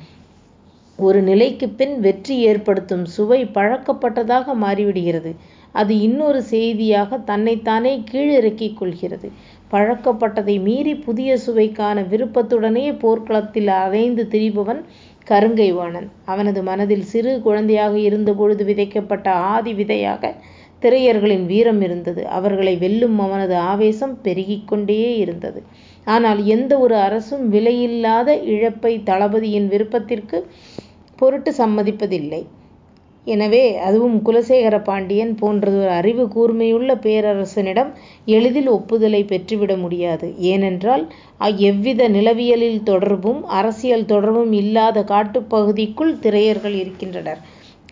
ஒரு 0.98 1.20
நிலைக்கு 1.22 1.66
பின் 1.70 1.94
வெற்றி 2.00 2.36
ஏற்படுத்தும் 2.46 3.04
சுவை 3.06 3.44
பழக்கப்பட்டதாக 3.54 4.54
மாறிவிடுகிறது. 4.60 5.30
அது 5.74 5.94
இன்னொரு 6.00 6.40
செய்தியாக 6.44 7.18
தன்னைத்தானே 7.24 7.92
கீழிறக்கிக் 8.10 8.76
கொள்கிறது. 8.76 9.28
பழக்கப்பட்டதை 9.70 10.60
மீறி 10.60 10.94
புதிய 10.96 11.30
சுவைக்கான 11.38 12.02
விருப்பத்துடனே 12.02 12.86
போர்க்களத்தில் 12.98 13.70
அலைந்து 13.78 14.24
திரிபவன் 14.30 14.80
கருங்கை 15.28 15.70
வாணன். 15.72 16.08
அவனது 16.24 16.60
மனதில் 16.62 17.04
சிறு 17.04 17.32
குழந்தையாக 17.40 17.94
இருந்தபொழுது 17.98 18.62
விதைக்கப்பட்ட 18.64 19.26
ஆதி 19.52 19.72
விதையாக 19.74 20.22
திரையர்களின் 20.82 21.46
வீரம் 21.46 21.80
இருந்தது. 21.80 22.22
அவர்களை 22.28 22.74
வெல்லும் 22.76 23.18
அவனது 23.18 23.56
ஆவேசம் 23.70 24.14
பெருகிக்கொண்டே 24.24 25.00
இருந்தது. 25.18 25.60
ஆனால் 26.06 26.40
எந்த 26.46 26.72
ஒரு 26.78 26.96
அரசும் 26.96 27.44
விலையில்லாத 27.52 28.28
இழப்பை 28.54 28.92
தளபதியின் 29.04 29.68
விருப்பத்திற்கு 29.68 30.38
பொருட்டு 31.18 31.50
சம்மதிப்பதில்லை. 31.58 32.42
எனவே 33.28 33.62
அதுவும் 33.80 34.16
குலசேகர 34.22 34.76
பாண்டியன் 34.82 35.32
போன்றதொரு 35.40 35.90
அறிவு 35.96 36.24
கூர்மையுள்ள 36.26 36.94
பேரரசனிடம் 37.02 37.90
எளிதில் 38.28 38.68
ஒப்புதலை 38.68 39.22
பெற்றுவிட 39.24 39.74
முடியாது. 39.76 40.26
ஏனென்றால் 40.50 41.04
எவ்வித 41.68 42.08
நிலவியலில் 42.08 42.82
தொடர்பும் 42.82 43.40
அரசியல் 43.58 44.04
தொடர்பும் 44.04 44.52
இல்லாத 44.54 45.04
காட்டுப்பகுதிக்குள் 45.04 46.14
திரையர்கள் 46.22 46.76
இருக்கின்றனர். 46.78 47.40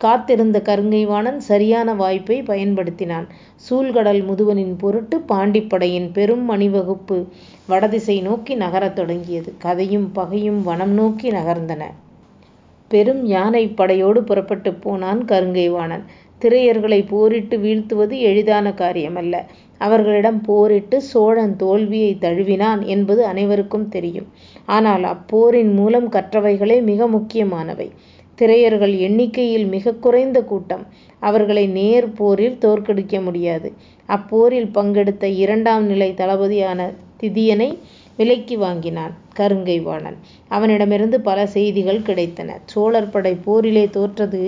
காத்திருந்த 0.01 0.59
கருங்கைவாணன் 0.65 1.39
சரியான 1.45 1.89
வாய்ப்பை 1.95 2.39
பயன்படுத்தினான். 2.43 3.27
சூழ்கடல் 3.67 4.23
முதுவனின் 4.25 4.75
பொருட்டு 4.77 5.19
பாண்டிப்படையின் 5.29 6.09
பெரும் 6.13 6.49
அணிவகுப்பு 6.49 7.19
வடதிசை 7.69 8.17
நோக்கி 8.21 8.55
நகரத் 8.57 8.97
தொடங்கியது. 8.97 9.53
கதையும் 9.59 10.09
பகையும் 10.13 10.61
வனம் 10.63 10.95
நோக்கி 10.95 11.31
நகர்ந்தன. 11.31 11.83
பெரும் 12.89 13.25
யானைப் 13.27 13.77
படையோடு 13.77 14.25
புறப்பட்டுப் 14.25 14.83
போனான் 14.83 15.25
கருங்கைவாணன் 15.25 16.05
திரையர்களை 16.41 16.43
திரையர்களைப் 16.43 17.09
போரிட்டு 17.09 17.59
வீழ்த்துவது 17.59 18.19
எளிதான 18.21 18.73
காரியமல்ல. 18.73 19.37
அவர்களிடம் 19.81 20.41
போரிட்டு 20.41 21.01
சோழன் 21.03 21.57
தோல்வியைத் 21.57 22.21
தழுவினான் 22.21 22.87
என்பது 22.87 23.25
அனைவருக்கும் 23.25 23.89
தெரியும். 23.89 24.29
ஆனால் 24.67 25.03
அப்போரின் 25.05 25.75
மூலம் 25.75 26.13
கற்றவைகளே 26.13 26.83
மிக 26.83 27.09
முக்கியமானவை. 27.09 27.89
திரையர்கள் 28.39 28.99
எண்ணிக்கையில் 28.99 29.67
மிகக் 29.67 30.03
குறைந்த 30.03 30.45
கூட்டம். 30.45 30.85
அவர்களை 31.23 31.67
நேர் 31.71 32.13
போரில் 32.13 32.59
தோற்கடிக்க 32.61 33.23
முடியாது. 33.23 33.69
அப்போரில் 34.09 34.73
பங்கெடுத்த 34.73 35.29
இரண்டாம் 35.37 35.85
நிலைத் 35.85 36.17
தளபதியான 36.17 36.81
திதியனை 37.23 37.69
விலைக்கு 38.19 38.59
வாங்கினான் 38.59 39.15
கருங்கை 39.39 39.79
வாணன். 39.83 40.19
அவனிடமிருந்து 40.51 41.21
பல 41.21 41.39
செய்திகள் 41.47 42.07
கிடைத்தன. 42.09 42.51
சோழர் 42.65 43.11
படை 43.11 43.35
போரிலே 43.47 43.85
தோற்றது. 43.91 44.43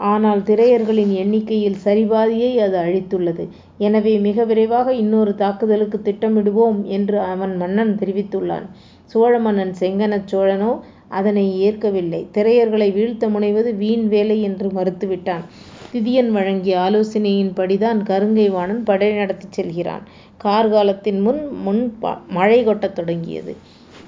ஆனால் 0.00 0.40
திரையர்களின் 0.42 1.12
எண்ணிக்கையில் 1.14 1.78
சரிபாதியை 1.84 2.50
அது 2.56 2.76
அழித்துள்ளது. 2.78 3.44
எனவே 3.78 4.18
மிக 4.18 4.44
விரைவாக 4.44 4.94
இன்னொரு 4.94 5.34
தாக்குதலுக்கு 5.34 6.00
திட்டமிடுவோம் 6.02 6.80
என்று 6.88 7.18
அவன் 7.32 7.56
மன்னன் 7.56 7.94
தெரிவித்துள்ளான். 7.94 8.66
சோழ 9.10 9.32
மன்னன் 9.38 9.74
செங்கனச் 9.80 10.28
சோழனோ 10.32 10.72
அதனை 11.10 11.46
ஏற்கவில்லை. 11.60 12.20
திரையர்களை 12.34 12.92
வீழ்த்த 12.92 13.28
முனைவது 13.28 13.72
வீண் 13.76 14.06
வேலை 14.08 14.38
என்று 14.42 14.68
மறுத்துவிட்டான். 14.68 15.44
திதியன் 15.92 16.30
வழங்கிய 16.30 16.74
ஆலோசனையின்படிதான் 16.78 18.00
கருங்கை 18.08 18.46
வாணன் 18.50 18.82
படை 18.82 19.10
நடத்திச் 19.12 19.52
செல்கிறான். 19.52 20.04
கார்காலத்தின் 20.46 21.20
முன் 21.20 21.42
முன் 21.60 21.82
மழை 22.28 22.60
கொட்டத் 22.64 22.94
தொடங்கியது. 22.94 23.52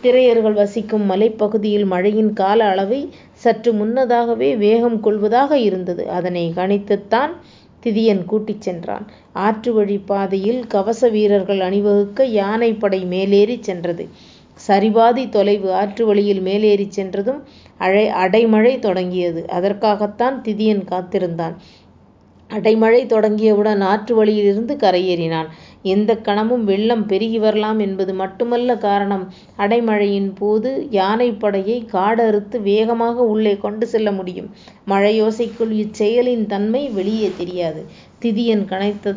திரையர்கள் 0.02 0.56
வசிக்கும் 0.58 1.06
மலைப்பகுதியில் 1.10 1.86
மழையின் 1.86 2.32
கால 2.32 2.60
அளவை 2.64 3.00
சற்று 3.44 3.70
முன்னதாகவே 3.72 4.50
வேகம் 4.56 4.98
கொள்வதாக 5.00 5.52
இருந்தது. 5.58 6.02
அதனை 6.10 6.44
கணித்துத்தான் 6.56 7.32
திதியன் 7.82 8.22
கூட்டிச் 8.24 8.60
சென்றான். 8.60 9.04
ஆற்று 9.46 9.70
வழி 9.72 9.98
பாதையில் 10.06 10.60
கவச 10.66 11.02
வீரர்கள் 11.08 11.60
அணிவகுக்க 11.60 12.24
யானைப்படை 12.34 13.00
மேலேறிச் 13.06 13.66
சென்றது. 13.68 14.04
சரிபாதி 14.60 15.24
தொலைவு 15.28 15.68
ஆற்று 15.72 16.04
வழியில் 16.06 16.42
மேலேறிச் 16.42 16.96
சென்றதும் 16.98 17.40
அடைமழை 18.22 18.72
தொடங்கியது. 18.78 19.42
அதற்காகத்தான் 19.50 20.36
திதியன் 20.44 20.84
காத்திருந்தான். 20.84 21.54
அடைமழை 22.48 23.00
தொடங்கியவுடன் 23.06 23.80
ஆற்று 23.82 24.14
வழியிலிருந்து 24.14 24.76
கரையேறினான். 24.76 25.48
எந்தக் 25.84 26.24
கணமும் 26.24 26.64
வெள்ளம் 26.64 27.06
பெருகி 27.06 27.38
வரலாம் 27.38 27.78
என்பது 27.78 28.14
மட்டுமல்ல 28.14 28.76
காரணம். 28.76 29.24
அடைமழையின் 29.58 30.30
போது 30.38 30.88
யானைப்படையைக் 30.90 31.86
காடறுத்து 31.92 32.60
வேகமாக 32.62 33.22
உள்ளே 33.24 33.56
கொண்டு 33.56 33.86
செல்ல 33.86 34.12
முடியும். 34.12 34.48
மழையோசைக்குள் 34.88 35.72
இச்செயலின் 35.74 36.46
தன்மை 36.46 36.88
வெளியே 36.88 37.30
தெரியாது. 37.36 37.84
திதியன் 38.24 38.64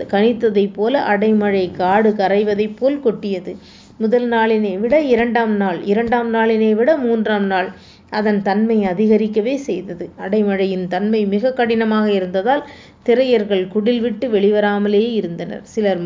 கணித்ததைப் 0.09 0.73
போல 0.73 1.03
அடைமழை 1.07 1.71
காடு 1.71 2.09
கரைவதைப் 2.17 2.75
போல் 2.75 2.99
கொட்டியது. 2.99 3.55
முதல் 3.97 4.29
நாளினை 4.29 4.79
விட 4.79 5.01
இரண்டாம் 5.05 5.55
நாள் 5.55 5.83
இரண்டாம் 5.83 6.33
நாளினை 6.33 6.73
விட 6.73 6.97
மூன்றாம் 6.97 7.45
நாள் 7.45 7.69
அதன் 8.09 8.41
தன்மை 8.41 8.77
அதிகரிக்கவே 8.85 9.55
செய்தது. 9.55 10.09
அடைமழையின் 10.19 10.87
தன்மை 10.87 11.25
மிகக் 11.25 11.55
கடினமாக 11.55 12.11
இருந்ததால் 12.11 12.63
திரையர்கள் 13.05 13.67
குடில் 13.67 13.99
விட்டு 13.99 14.27
வெளிவராமலே 14.31 15.11
இருந்தனர். 15.11 15.61
சிலர் 15.63 15.99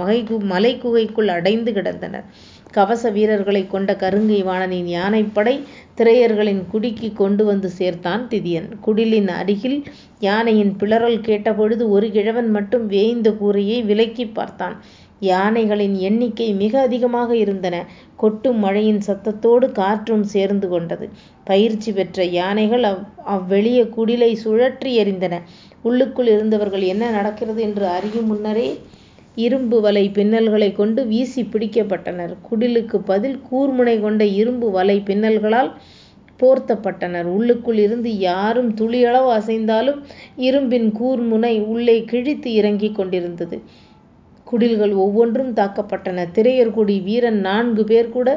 மலைக் 0.43 0.81
குகைக்குள் 0.81 1.27
அடைந்து 1.27 1.71
கிடந்தனர். 1.71 2.23
கவச 2.71 3.09
வீரர்களை 3.09 3.67
கொண்ட 3.67 3.97
கருங்கை 3.99 4.43
வாணனின் 4.43 4.89
யானைப்படை 4.89 5.53
திரையர்களின் 5.97 6.67
குடிக்கு 6.67 7.13
கொண்டு 7.13 7.45
வந்து 7.45 7.69
சேர்த்தான் 7.77 8.23
திதியன். 8.29 8.69
குடிலின் 8.87 9.27
அருகில் 9.27 9.77
யானையின் 10.19 10.75
பிளறல் 10.75 11.19
கேட்டபொழுது 11.19 11.89
ஒரு 11.89 12.11
கிழவன் 12.11 12.49
மட்டும் 12.49 12.87
வேய்ந்த 12.87 13.31
கூரையை 13.33 13.83
விலக்கிப் 13.83 14.33
பார்த்தான். 14.33 14.75
யானைகளின் 15.21 15.95
எண்ணிக்கை 15.99 16.53
மிக 16.53 16.81
அதிகமாக 16.81 17.35
இருந்தன. 17.35 17.75
கொட்டும் 18.15 18.59
மழையின் 18.59 19.01
சத்தத்தோடு 19.07 19.71
காற்றும் 19.71 20.23
சேர்ந்து 20.23 20.69
கொண்டது. 20.69 21.09
பயிற்சி 21.43 21.91
பெற்ற 21.91 22.23
யானைகள் 22.23 22.83
அவ் 22.83 23.01
அவ்வெளிய 23.27 23.89
குடிலை 23.89 24.37
சுழற்றி 24.43 24.93
எறிந்தன. 24.95 25.41
உள்ளுக்குள் 25.81 26.27
இருந்தவர்கள் 26.27 26.81
என்ன 26.83 27.09
நடக்கிறது 27.09 27.61
என்று 27.61 27.85
அறியும் 27.87 28.25
முன்னரே 28.25 28.67
இரும்பு 29.37 29.81
வலை 29.81 30.11
பின்னல்களைக் 30.13 30.75
கொண்டு 30.75 31.05
வீசிப் 31.05 31.49
பிடிக்கப்பட்டனர். 31.51 32.35
குடிலுக்கு 32.49 32.97
பதில் 33.05 33.39
கூர்முனை 33.51 34.01
கொண்ட 34.01 34.25
இரும்பு 34.39 34.71
வலை 34.71 35.01
பின்னல்களால் 35.05 35.71
போர்த்தப்பட்டனர். 36.39 37.23
உள்ளுக்குள் 37.35 37.77
இருந்து 37.77 38.17
யாரும் 38.19 38.75
துளியளவு 38.75 39.29
அசைந்தாலும் 39.31 39.99
இரும்பின் 40.39 40.91
கூர்முனை 40.99 41.59
உள்ளே 41.65 42.03
கிழித்து 42.03 42.53
இறங்கிக் 42.53 42.95
கொண்டிருந்தது. 42.95 43.57
குடில்கள் 44.47 44.93
ஒவ்வொன்றும் 44.95 45.53
தாக்கப்பட்டன. 45.53 46.25
திரையர்குடி 46.33 47.03
வீரன் 47.03 47.39
நான்கு 47.41 47.83
பேர் 47.83 48.09
கூட 48.09 48.29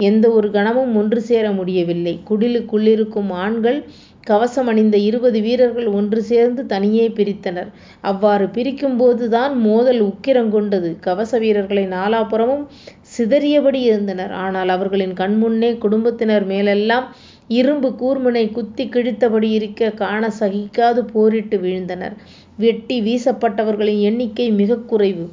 எந்த 0.00 0.30
ஒரு 0.30 0.50
கணமும் 0.50 0.96
ஒன்று 0.96 1.20
சேர 1.22 1.50
முடியவில்லை. 1.52 2.20
குடிலுக்குள்ளிருக்கும் 2.28 3.30
ஆண்கள் 3.38 3.78
கவசம் 4.26 4.66
அணிந்த 4.66 4.96
இருபது 5.00 5.40
வீரர்கள் 5.40 5.86
ஒன்று 5.90 6.22
சேர்ந்து 6.22 6.66
தனியே 6.66 7.08
பிரித்தனர். 7.10 7.70
அவ்வாறு 8.02 8.46
பிரிக்கும்போதுதான் 8.48 9.54
மோதல் 9.60 10.02
உக்கிரங்கொண்டது. 10.04 10.90
கவச 11.00 11.38
வீரர்கள் 11.38 11.88
நாலாபுறமும் 11.88 12.64
சிதறியபடி 13.12 13.80
இருந்தனர். 13.82 14.32
ஆனால் 14.44 14.68
அவர்களின் 14.68 15.14
கண்முன்னே 15.14 15.78
குடும்பத்தினர் 15.78 16.44
மேலெல்லாம் 16.44 17.06
இரும்பு 17.50 17.88
கூர்முனை 17.92 18.50
குத்திக் 18.50 18.94
கிழித்தபடி 18.94 19.50
இருக்க 19.50 19.90
காண 19.94 20.30
சகிக்காது 20.38 21.00
போரிட்டு 21.12 21.56
வீழ்ந்தனர். 21.58 22.14
வெட்டி 22.58 22.96
வீசப்பட்டவர்களின் 23.00 24.00
எண்ணிக்கை 24.00 24.50
மிகக் 24.52 24.88
குறைவு. 24.88 25.24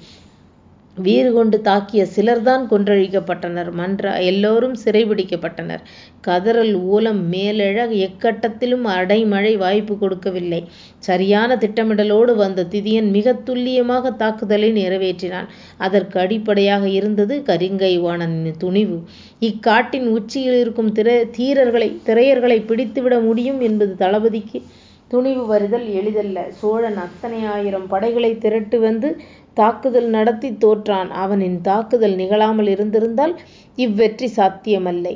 வீறு 1.01 1.29
கொண்டு 1.33 1.57
தாக்கிய 1.63 2.03
சிலர்தான் 2.15 2.63
கொன்றழிக்கப்பட்டனர். 2.71 3.71
மன்ற 3.71 4.13
எல்லோரும் 4.21 4.75
சிறைபிடிக்கப்பட்டனர். 4.83 5.83
கதறல் 6.27 6.73
ஊலம் 6.93 7.21
மேலெழ 7.33 7.77
எக்கட்டத்திலும் 8.05 8.85
அடைமழை 8.97 9.53
வாய்ப்பு 9.57 9.97
கொடுக்கவில்லை. 9.97 10.61
சரியான 11.09 11.55
திட்டமிடலோடு 11.55 12.35
வந்த 12.35 12.67
திதியன் 12.71 13.09
மிக 13.09 13.33
துல்லியமாக 13.49 14.11
தாக்குதலை 14.11 14.71
நிறைவேற்றினான். 14.71 15.49
அதற்கு 15.77 16.19
அடிப்படையாக 16.19 16.85
இருந்தது 16.89 17.37
கரிங்கை 17.45 17.93
வாணனின் 17.99 18.57
துணிவு. 18.57 18.99
இக்காட்டின் 19.41 20.07
உச்சியில் 20.17 20.59
இருக்கும் 20.59 20.91
தீரர்களை 21.37 21.89
திரையர்களை 22.05 22.59
பிடித்துவிட 22.65 23.15
முடியும் 23.21 23.59
என்பது 23.61 23.95
தளபதிக்கு 23.95 24.59
துணிவு 25.11 25.45
வருதல் 25.45 25.87
எளிதல்ல. 25.91 26.51
சோழன் 26.51 26.97
அத்தனை 26.97 27.45
ஆயிரம் 27.45 27.87
படைகளை 27.87 28.31
திரட்டு 28.35 28.79
வந்து 28.79 29.09
தாக்குதல் 29.53 30.09
நடத்தித் 30.09 30.63
தோற்றான். 30.63 31.09
அவனின் 31.23 31.61
தாக்குதல் 31.61 32.15
நிகழாமல் 32.15 32.67
இருந்திருந்தால் 32.67 33.33
இவ்வெற்றி 33.77 34.27
சாத்தியமல்லை. 34.35 35.15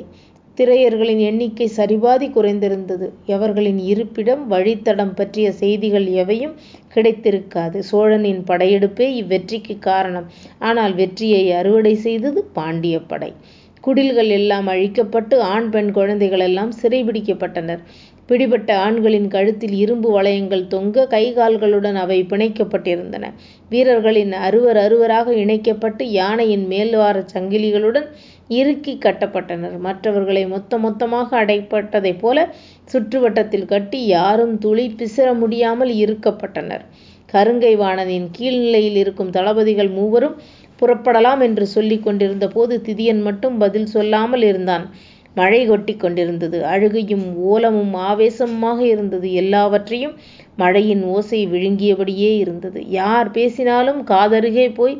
திரையர்களின் 0.58 1.18
எண்ணிக்கை 1.18 1.70
சரிபாதி 1.76 2.26
குறைந்திருந்தது. 2.30 3.06
அவர்களின் 3.32 3.78
இருப்பிடம், 3.84 4.50
வழித்தடம் 4.50 5.14
பற்றிய 5.14 5.52
செய்திகள் 5.52 6.06
எவையும் 6.06 6.54
கிடைத்திருக்காது. 6.94 7.78
சோழனின் 7.92 8.42
படையெடுப்பே 8.44 9.08
இவ்வெற்றிக்குக் 9.22 9.82
காரணம். 9.82 10.26
ஆனால் 10.58 10.94
வெற்றியை 10.94 11.52
அறுவடை 11.52 11.94
செய்தது 11.96 12.44
பாண்டியப் 12.54 13.08
படை. 13.08 13.32
குடில்கள் 13.80 14.28
எல்லாம் 14.28 14.68
அழிக்கப்பட்டு 14.68 15.38
ஆண் 15.46 15.70
பெண் 15.70 15.90
குழந்தைகளெல்லாம் 15.94 16.70
சிறைபிடிக்கப்பட்டனர். 16.82 17.82
பிடிபட்ட 18.28 18.70
ஆண்களின் 18.84 19.26
கழுத்தில் 19.28 19.74
இரும்பு 19.74 20.08
வளையங்கள் 20.14 20.62
தொங்க 20.66 21.06
கை 21.06 21.24
கால்களுடன் 21.36 21.98
அவை 22.02 22.18
பிணைக்கப்பட்டிருந்தன. 22.30 23.24
வீரர்களின் 23.70 24.32
அருவர் 24.46 24.76
அருவராக 24.76 25.34
இணைக்கப்பட்டு 25.34 26.04
யானையின் 26.10 26.64
மேல்வாரச் 26.68 27.32
சங்கிலிகளுடன் 27.34 28.06
இறுக்கிக் 28.50 29.02
கட்டப்பட்டனர். 29.04 29.76
மற்றவர்களை 29.78 30.44
மொத்த 30.46 30.78
மொத்தமாக 30.78 31.44
அடைப்பட்டதைப் 31.44 32.20
போல 32.20 32.38
சுற்றுவட்டத்தில் 32.92 33.66
கட்டி 33.66 34.00
யாரும் 34.06 34.54
துளி 34.58 34.86
பிசிற 34.98 35.28
முடியாமல் 35.34 35.92
இறுக்கப்பட்டனர். 35.96 36.84
கருங்கை 37.32 37.74
வாணனின் 37.76 38.28
கீழ்நிலையில் 38.38 38.98
இருக்கும் 39.02 39.30
தளபதிகள் 39.30 39.90
மூவரும் 39.90 40.36
புறப்படலாம் 40.80 41.40
என்று 41.40 41.66
சொல்லிக் 41.66 42.04
கொண்டிருந்த 42.04 42.46
போது 42.48 42.74
திதியன் 42.86 43.20
மட்டும் 43.22 43.56
பதில் 43.58 43.86
சொல்லாமல் 43.86 44.42
இருந்தான். 44.42 44.84
மழை 45.34 45.60
கொட்டிக் 45.66 46.00
கொண்டிருந்தது. 46.00 46.64
அழுகையும் 46.64 47.26
ஓலமும் 47.50 47.94
ஆவேசமாக 48.08 48.78
இருந்தது. 48.86 49.32
எல்லாவற்றையும் 49.32 50.14
மழையின் 50.56 51.02
ஓசை 51.04 51.40
விழுங்கியபடியே 51.46 52.32
இருந்தது. 52.36 52.80
யார் 53.00 53.30
பேசினாலும் 53.30 54.06
காதருகே 54.06 54.74
போய் 54.74 54.96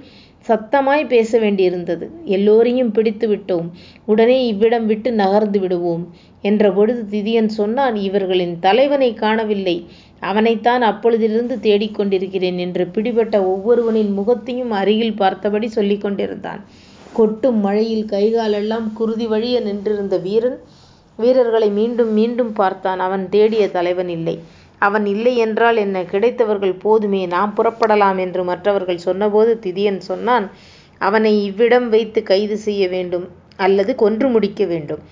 சத்தமாய் 0.46 1.04
பேச 1.06 1.38
வேண்டியிருந்தது. 1.40 2.06
எல்லோரையும் 2.26 2.90
பிடித்து 2.90 3.26
விட்டோம். 3.28 3.68
உடனே 4.04 4.46
இவ்விடம் 4.46 4.86
விட்டு 4.86 5.12
நகர்ந்து 5.12 5.60
விடுவோம் 5.60 6.02
என்ற 6.44 6.72
பொழுது 6.72 7.02
திதியன் 7.10 7.50
சொன்னான் 7.58 7.96
இவர்களின் 7.96 8.58
தலைவனை 8.58 9.14
காணவில்லை. 9.14 9.76
அவனைத்தான் 10.20 10.82
அப்பொழுதிலிருந்து 10.82 11.56
தேடிக் 11.60 11.94
கொண்டிருக்கிறேன் 11.94 12.58
என்று 12.58 12.86
பிடிபட்ட 12.86 13.36
ஒவ்வொருவனின் 13.44 14.12
முகத்தையும் 14.12 14.70
அருகில் 14.70 15.16
பார்த்தபடி 15.16 15.68
சொல்லிக் 15.68 16.00
கொண்டிருந்தான். 16.00 16.60
கொட்டும் 17.18 17.58
மழையில் 17.66 18.06
கைகாலெல்லாம் 18.12 18.86
குருதி 18.98 19.26
வழிய 19.32 19.56
நின்றிருந்த 19.60 20.16
வீரன் 20.26 20.58
வீரர்களை 21.18 21.68
மீண்டும் 21.78 22.12
மீண்டும் 22.18 22.52
பார்த்தான். 22.60 23.00
அவன் 23.06 23.24
தேடிய 23.34 23.64
தலைவன் 23.76 24.10
இல்லை. 24.16 24.36
அவன் 24.82 25.04
இல்லை 25.06 25.34
என்றால் 25.44 25.78
என்ன? 25.84 25.98
கிடைத்தவர்கள் 26.12 26.74
போதுமே 26.84 27.20
நாம் 27.34 27.52
புறப்படலாம் 27.58 28.18
என்று 28.24 28.42
மற்றவர்கள் 28.50 29.04
சொன்னபோது 29.06 29.52
திதியன் 29.64 30.00
சொன்னான் 30.10 30.46
அவனை 31.00 31.32
இவ்விடம் 31.48 31.88
வைத்து 31.94 32.20
கைது 32.30 32.56
செய்ய 32.66 32.82
வேண்டும் 32.88 33.26
அல்லது 33.56 33.92
கொன்று 34.02 34.26
முடிக்க 34.34 34.62
வேண்டும். 34.64 35.02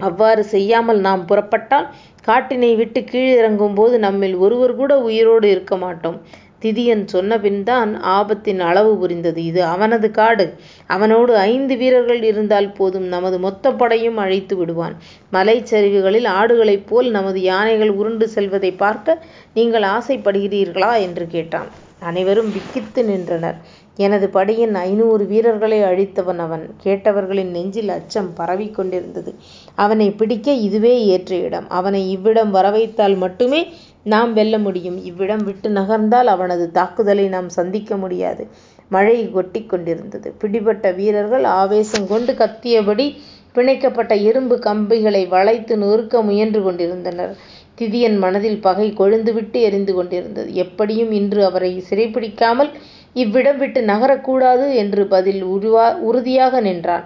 அவ்வாறு 0.00 0.42
செய்யாமல் 0.54 1.00
நாம் 1.08 1.22
புறப்பட்டால் 1.30 1.88
காட்டினை 2.28 2.70
விட்டு 2.80 3.00
கீழிறங்கும் 3.10 3.76
போது 3.80 3.94
நம்மில் 4.06 4.36
ஒருவர் 4.44 4.74
கூட 4.80 4.92
உயிரோடு 5.08 5.46
இருக்க 5.54 5.74
மாட்டோம். 5.76 6.18
திதியன் 6.62 7.02
சொன்னபின்தான் 7.12 7.90
ஆபத்தின் 8.10 8.58
அளவு 8.60 8.96
புரிந்தது. 8.96 9.44
இது 9.44 9.64
அவனது 9.64 10.10
காடு. 10.10 10.46
அவனோடு 10.86 11.36
ஐந்து 11.46 11.76
வீரர்கள் 11.76 12.22
இருந்தால் 12.22 12.72
போதும் 12.72 13.06
நமது 13.06 13.38
மொத்த 13.38 13.72
படையும் 13.72 14.16
அழித்து 14.16 14.56
விடுவான். 14.56 14.94
மலைச்சரிவுகளில் 15.32 16.28
ஆடுகளைப் 16.34 16.86
போல் 16.86 17.10
நமது 17.10 17.40
யானைகள் 17.42 17.90
உருண்டு 17.92 18.28
செல்வதைப் 18.28 18.78
பார்க்க 18.78 19.18
நீங்கள் 19.54 19.86
ஆசைப்படுகிறீர்களா? 19.88 21.00
என்று 21.00 21.26
கேட்டான். 21.26 21.68
அனைவரும் 22.00 22.52
விக்கித்து 22.52 23.04
நின்றனர். 23.04 23.58
எனது 23.98 24.28
படையின் 24.28 24.74
ஐநூறு 24.80 25.24
வீரர்களை 25.26 25.78
அழித்தவன் 25.82 26.36
அவன். 26.38 26.64
கேட்டவர்களின் 26.84 27.50
நெஞ்சில் 27.50 27.88
அச்சம் 27.88 28.32
பரவிக் 28.34 28.74
கொண்டிருந்தது. 28.74 29.30
அவனை 29.74 30.10
பிடிக்க 30.12 30.52
இதுவே 30.66 31.06
ஏற்ற 31.06 31.36
இடம். 31.38 31.68
அவனை 31.70 32.10
இவ்விடம் 32.10 32.54
வரவைத்தால் 32.54 33.16
மட்டுமே 33.16 33.60
நாம் 34.06 34.32
வெல்ல 34.32 34.54
முடியும். 34.58 34.98
இவ்விடம் 35.04 35.44
விட்டு 35.44 35.68
நகர்ந்தால் 35.70 36.26
அவனது 36.26 36.64
தாக்குதலை 36.70 37.26
நாம் 37.28 37.48
சந்திக்க 37.50 37.96
முடியாது. 37.96 38.42
மழை 38.90 39.16
கொட்டி 39.30 39.60
கொண்டிருந்தது. 39.64 40.28
பிடிபட்ட 40.38 40.90
வீரர்கள் 40.92 41.44
ஆவேசம் 41.60 42.06
கொண்டு 42.06 42.32
கத்தியபடி 42.32 43.06
பிணைக்கப்பட்ட 43.54 44.12
இரும்பு 44.20 44.56
கம்பிகளை 44.58 45.26
வளைத்து 45.26 45.74
நொறுக்க 45.76 46.22
முயன்று 46.22 46.60
கொண்டிருந்தனர். 46.62 47.34
திதியன் 47.78 48.18
மனதில் 48.18 48.60
பகை 48.60 48.88
கொழுந்துவிட்டு 48.92 49.58
எரிந்து 49.60 49.92
கொண்டிருந்தது. 49.94 50.54
எப்படியும் 50.64 51.12
இன்று 51.12 51.40
அவரை 51.44 51.70
சிறைப்பிடிக்காமல் 51.90 52.70
இவ்விடம் 53.16 53.58
விட்டு 53.58 53.80
நகரக்கூடாது 53.82 54.74
என்று 54.74 55.02
பதில் 55.06 55.42
உருவா 55.46 55.86
உறுதியாக 56.00 56.60
நின்றான். 56.60 57.04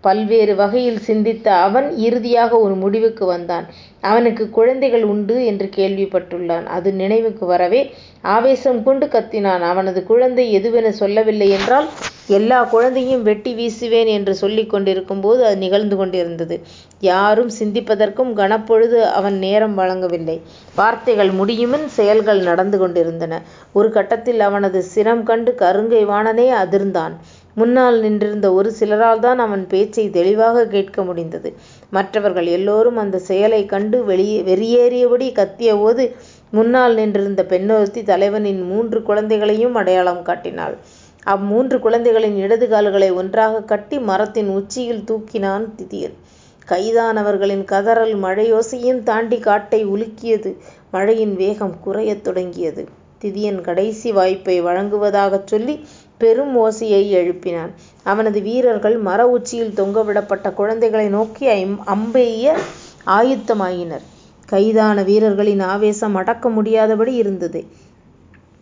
பல்வேறு 0.00 0.54
வகையில் 0.56 0.98
சிந்தித்த 0.98 1.46
அவன் 1.66 1.88
இறுதியாக 1.98 2.58
ஒரு 2.58 2.74
முடிவுக்கு 2.74 3.24
வந்தான். 3.26 3.66
அவனுக்கு 4.00 4.44
குழந்தைகள் 4.50 5.04
உண்டு 5.04 5.34
என்று 5.46 5.66
கேள்விப்பட்டுள்ளான். 5.76 6.66
அது 6.76 6.92
நினைவுக்கு 6.92 7.46
வரவே 7.46 7.82
ஆவேசம் 8.34 8.82
கொண்டு 8.82 9.06
கத்தினான். 9.06 9.64
அவனது 9.72 10.02
குழந்தை 10.04 10.46
எதுவென 10.58 10.88
சொல்லவில்லை 10.88 11.48
என்றால் 11.50 11.88
எல்லா 12.28 12.58
குழந்தையும் 12.64 13.22
வெட்டி 13.22 13.52
வீசுவேன் 13.54 14.06
என்று 14.06 14.34
சொல்லிக் 14.34 14.70
கொண்டிருக்கும்போது 14.70 15.40
அது 15.44 15.56
நிகழ்ந்து 15.56 15.96
கொண்டிருந்தது. 15.96 16.56
யாரும் 17.00 17.50
சிந்திப்பதற்கும் 17.58 18.32
கனப்பொழுது 18.32 18.98
அவன் 19.18 19.38
நேரம் 19.38 19.78
வழங்கவில்லை. 19.78 20.36
வார்த்தைகள் 20.76 21.30
முடியுமின் 21.30 21.86
செயல்கள் 21.86 22.40
நடந்து 22.40 22.78
கொண்டிருந்தன. 22.78 23.42
ஒரு 23.72 23.90
கட்டத்தில் 23.90 24.40
அவனது 24.40 24.82
சினம் 24.82 25.22
கண்டு 25.22 25.54
கருங்கை 25.58 26.02
வாணனே 26.06 26.48
அதிர்ந்தான். 26.62 27.16
முன்னால் 27.54 28.00
நின்றிருந்த 28.00 28.52
ஒரு 28.52 28.72
சிலரால்தான் 28.80 29.36
அவன் 29.36 29.66
பேச்சை 29.66 30.10
தெளிவாகக் 30.10 30.70
கேட்க 30.70 31.02
முடிந்தது. 31.02 31.54
மற்றவர்கள் 31.90 32.46
எல்லோரும் 32.46 32.96
அந்த 32.96 33.18
செயலைக் 33.18 33.68
கண்டு 33.68 34.04
வெளியே 34.04 34.42
வெறியேறியபடி 34.42 35.32
கத்தியபோது 35.32 36.10
முன்னால் 36.50 36.94
நின்றிருந்த 36.94 37.44
பெண்ணொருத்தி 37.44 38.02
தலைவனின் 38.02 38.62
மூன்று 38.62 39.02
குழந்தைகளையும் 39.02 39.74
அடையாளம் 39.74 40.22
காட்டினாள். 40.22 40.76
அம்மூன்று 41.26 41.78
குழந்தைகளின் 41.78 42.36
இடது 42.36 42.68
கால்களை 42.68 43.10
ஒன்றாக 43.10 43.62
கட்டி 43.62 43.98
மரத்தின் 43.98 44.48
உச்சியில் 44.48 45.04
தூக்கினான் 45.06 45.66
திதியன். 45.76 46.14
கைதானவர்களின் 46.68 47.64
கதறல் 47.64 48.14
மழையோசையும் 48.16 49.02
தாண்டி 49.02 49.38
காட்டை 49.38 49.86
உலுக்கியது. 49.86 50.56
மழையின் 50.90 51.36
வேகம் 51.36 51.76
குறையத் 51.80 52.24
தொடங்கியது. 52.24 52.86
திதியன் 53.24 53.60
கடைசி 53.60 54.12
வாய்ப்பை 54.12 54.62
வழங்குவதாகச் 54.62 55.46
சொல்லி 55.46 55.84
பெரும் 56.22 56.54
ஓசையை 56.56 57.02
எழுப்பினான். 57.18 57.72
அவனது 58.06 58.38
வீரர்கள் 58.42 58.96
மர 58.98 59.20
உச்சியில் 59.28 59.76
தொங்கவிடப்பட்ட 59.76 60.48
குழந்தைகளை 60.52 61.08
நோக்கி 61.08 61.44
அம்பெய்ய 61.94 62.46
ஆயத்தமாயினர். 63.18 64.04
கைதான 64.48 65.02
வீரர்களின் 65.02 65.62
ஆவேசம் 65.72 66.14
அடக்க 66.14 66.48
முடியாதபடி 66.48 67.14
இருந்தது. 67.14 67.60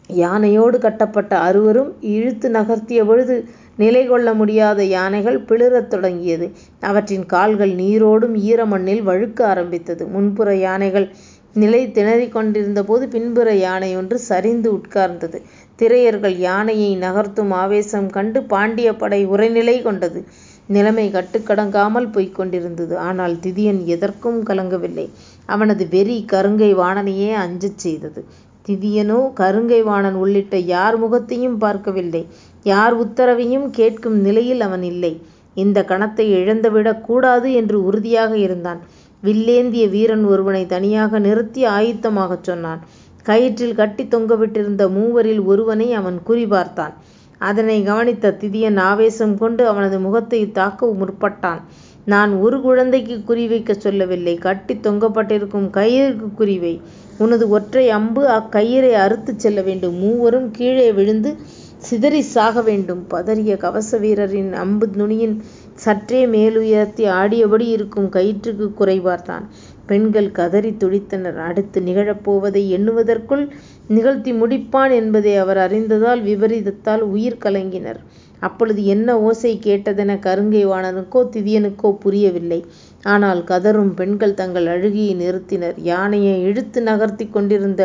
யானையோடு 0.08 0.76
கட்டப்பட்ட 0.78 1.32
அறுவரும் 1.38 1.90
இழுத்து 2.12 2.48
நகர்த்தியபொழுது 2.50 3.34
நிலை 3.76 4.06
கொள்ள 4.06 4.28
முடியாத 4.34 4.84
யானைகள் 4.84 5.38
பிளிறத் 5.40 5.90
தொடங்கியது. 5.90 6.46
அவற்றின் 6.80 7.26
கால்கள் 7.26 7.74
நீரோடும் 7.74 8.36
ஈரமண்ணில் 8.50 9.02
வழுக்க 9.02 9.40
ஆரம்பித்தது. 9.46 10.06
முன்புற 10.06 10.48
யானைகள் 10.66 11.06
நிலை 11.54 11.82
திணறிக் 11.94 12.32
கொண்டிருந்தபோது 12.32 13.08
பின்புற 13.08 13.48
யானையொன்று 13.66 14.16
சரிந்து 14.30 14.68
உட்கார்ந்தது. 14.72 15.38
திரையர்கள் 15.78 16.36
யானையை 16.40 16.96
நகர்த்தும் 16.96 17.50
ஆவேசம் 17.54 18.10
கண்டு 18.10 18.42
பாண்டிய 18.44 18.94
படை 18.94 19.20
உரைநிலை 19.28 19.82
கொண்டது. 19.82 20.20
நிலைமை 20.68 21.10
கட்டுக்கடங்காமல் 21.10 22.12
போய்க் 22.12 22.34
கொண்டிருந்தது. 22.34 22.98
ஆனால் 22.98 23.34
திதியன் 23.36 23.84
எதற்கும் 23.86 24.42
கலங்கவில்லை. 24.42 25.06
அவனது 25.48 25.88
வெறி 25.88 26.24
கருங்கை 26.32 26.70
வாணனையே 26.74 27.30
அஞ்சச் 27.36 27.78
செய்தது. 27.78 28.22
திதியனோ 28.68 29.20
கருங்கை 29.40 29.82
வாணன் 29.82 30.14
உள்ளிட்ட 30.14 30.56
யார் 30.68 30.96
முகத்தையும் 30.98 31.58
பார்க்கவில்லை. 31.58 32.22
யார் 32.66 32.94
உத்தரவையும் 33.00 33.70
கேட்கும் 33.70 34.18
நிலையில் 34.18 34.60
அவன் 34.60 34.82
இல்லை. 34.84 35.12
இந்தக் 35.56 35.90
கணத்தை 35.90 36.26
இழந்துவிடக் 36.34 37.00
கூடாது 37.00 37.52
என்று 37.52 37.84
உறுதியாக 37.84 38.36
இருந்தான். 38.38 38.80
வில்லேந்திய 39.22 39.88
வீரன் 39.88 40.24
ஒருவனைத் 40.24 40.68
தனியாக 40.68 41.18
நிறுத்தி 41.18 41.66
ஆயத்தமாகச் 41.68 42.44
சொன்னான். 42.44 42.80
கயிற்றில் 43.28 43.74
கட்டித் 43.74 44.14
தொங்கவிட்டிருந்த 44.14 44.90
மூவரில் 44.90 45.42
ஒருவனை 45.42 45.88
அவன் 45.92 46.18
குறிபார்த்தான். 46.26 46.94
அதனை 47.40 47.82
கவனித்த 47.82 48.36
திதியன் 48.40 48.78
ஆவேசம் 48.82 49.38
கொண்டு 49.38 49.62
அவனது 49.66 49.98
முகத்தை 49.98 50.40
தாக்க 50.50 50.90
முற்பட்டான். 51.00 51.60
நான் 52.04 52.32
ஒரு 52.36 52.60
குழந்தைக்கு 52.60 53.16
குறிவைக்க 53.26 53.72
சொல்லவில்லை. 53.76 54.34
கட்டி 54.38 54.74
தொங்கப்பட்டிருக்கும் 54.76 55.68
கயிறுக்கு 55.70 56.28
குறிவை 56.38 56.74
உனது 57.18 57.48
ஒற்றை 57.48 57.84
அம்பு 57.90 58.22
அக்கயிறை 58.28 58.92
அறுத்துச் 59.04 59.42
செல்ல 59.44 59.60
வேண்டும். 59.62 59.96
மூவரும் 59.96 60.50
கீழே 60.50 60.88
விழுந்து 60.92 61.30
சிதறி 61.78 62.20
சாக 62.34 62.62
வேண்டும். 62.62 63.02
பதறிய 63.10 63.56
கவச 63.56 63.98
வீரரின் 63.98 64.52
அம்பு 64.62 64.86
நுனியின் 64.92 65.36
சற்றே 65.76 66.20
மேலுயர்த்தி 66.26 67.04
ஆடியபடி 67.20 67.66
இருக்கும் 67.68 68.08
கயிற்றுக்கு 68.12 68.66
குறைபார்த்தான் 68.80 69.44
பெண்கள் 69.90 70.28
கதறி 70.30 70.72
துடித்தனர். 70.82 71.38
அடுத்து 71.48 71.78
நிகழப்போவதை 71.80 72.62
எண்ணுவதற்குள் 72.76 73.44
நிகழ்த்தி 73.88 74.32
முடிப்பான் 74.32 74.94
என்பதை 75.00 75.34
அவர் 75.36 75.60
அறிந்ததால் 75.66 76.22
விபரீதத்தால் 76.22 77.04
உயிர் 77.14 77.42
கலங்கினர். 77.44 78.00
அப்பொழுது 78.42 78.80
என்ன 78.94 79.08
ஓசை 79.20 79.52
கேட்டதென 79.64 80.12
கருங்கை 80.26 80.62
வாணனுக்கோ 80.66 81.20
திதியனுக்கோ 81.34 81.88
புரியவில்லை. 82.04 82.60
ஆனால் 83.04 83.40
கதரும் 83.44 83.92
பெண்கள் 83.94 84.38
தங்கள் 84.40 84.66
அழுகியை 84.66 85.14
நிறுத்தினர். 85.14 85.76
யானையை 85.90 86.36
இழுத்து 86.42 86.80
நகர்த்தி 86.82 87.26
கொண்டிருந்த 87.28 87.82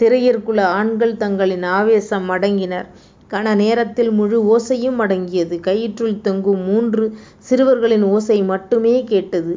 திரையர்குல 0.00 0.60
ஆண்கள் 0.78 1.16
தங்களின் 1.16 1.66
ஆவேசம் 1.78 2.28
அடங்கினர். 2.30 2.88
கன 3.30 3.52
நேரத்தில் 3.54 4.10
முழு 4.10 4.38
ஓசையும் 4.48 4.98
அடங்கியது. 5.04 5.54
கயிற்றுள் 5.60 6.16
தொங்கும் 6.20 6.62
மூன்று 6.62 7.04
சிறுவர்களின் 7.48 8.04
ஓசை 8.14 8.38
மட்டுமே 8.50 8.94
கேட்டது. 9.04 9.52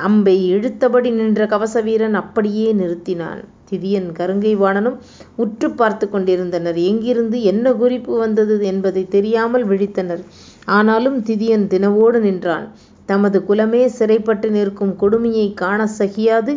அம்பை 0.00 0.36
இழுத்தபடி 0.54 1.10
நின்ற 1.12 1.46
கவச 1.46 1.80
வீரன் 1.80 2.14
அப்படியே 2.14 2.68
நிறுத்தினான். 2.72 3.42
திதியன் 3.70 4.08
கருங்கை 4.12 4.52
வாணனும் 4.56 4.98
உற்று 5.36 5.70
பார்த்து 5.70 6.06
கொண்டிருந்தனர். 6.10 6.78
எங்கிருந்து 6.90 7.42
என்ன 7.42 7.72
குறிப்பு 7.72 8.18
வந்தது 8.18 8.54
என்பதை 8.62 9.02
தெரியாமல் 9.08 9.66
விழித்தனர். 9.68 10.22
ஆனாலும் 10.64 11.18
திதியன் 11.22 11.66
தினவோடு 11.66 12.18
நின்றான். 12.18 12.66
தமது 13.06 13.38
குலமே 13.48 13.86
சிறைப்பட்டு 13.98 14.50
நிற்கும் 14.50 14.96
கொடுமையை 14.96 15.46
காண 15.54 15.88
சகியாது. 15.98 16.52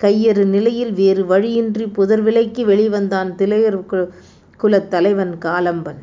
கையறு 0.00 0.44
நிலையில் 0.44 0.92
வேறு 0.92 1.26
வழியின்றி 1.26 1.86
புதர் 1.86 2.22
விலைக்கு 2.22 2.62
வெளிவந்தான் 2.66 3.30
திலையர் 3.38 4.06
குலத் 4.60 4.88
தலைவன் 4.88 5.34
காலம்பன். 5.44 6.00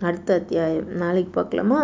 அடுத்த 0.00 0.34
அத்தியாயம். 0.34 0.88
நாளைக்கு 0.96 1.30
பார்க்கலாமா? 1.30 1.80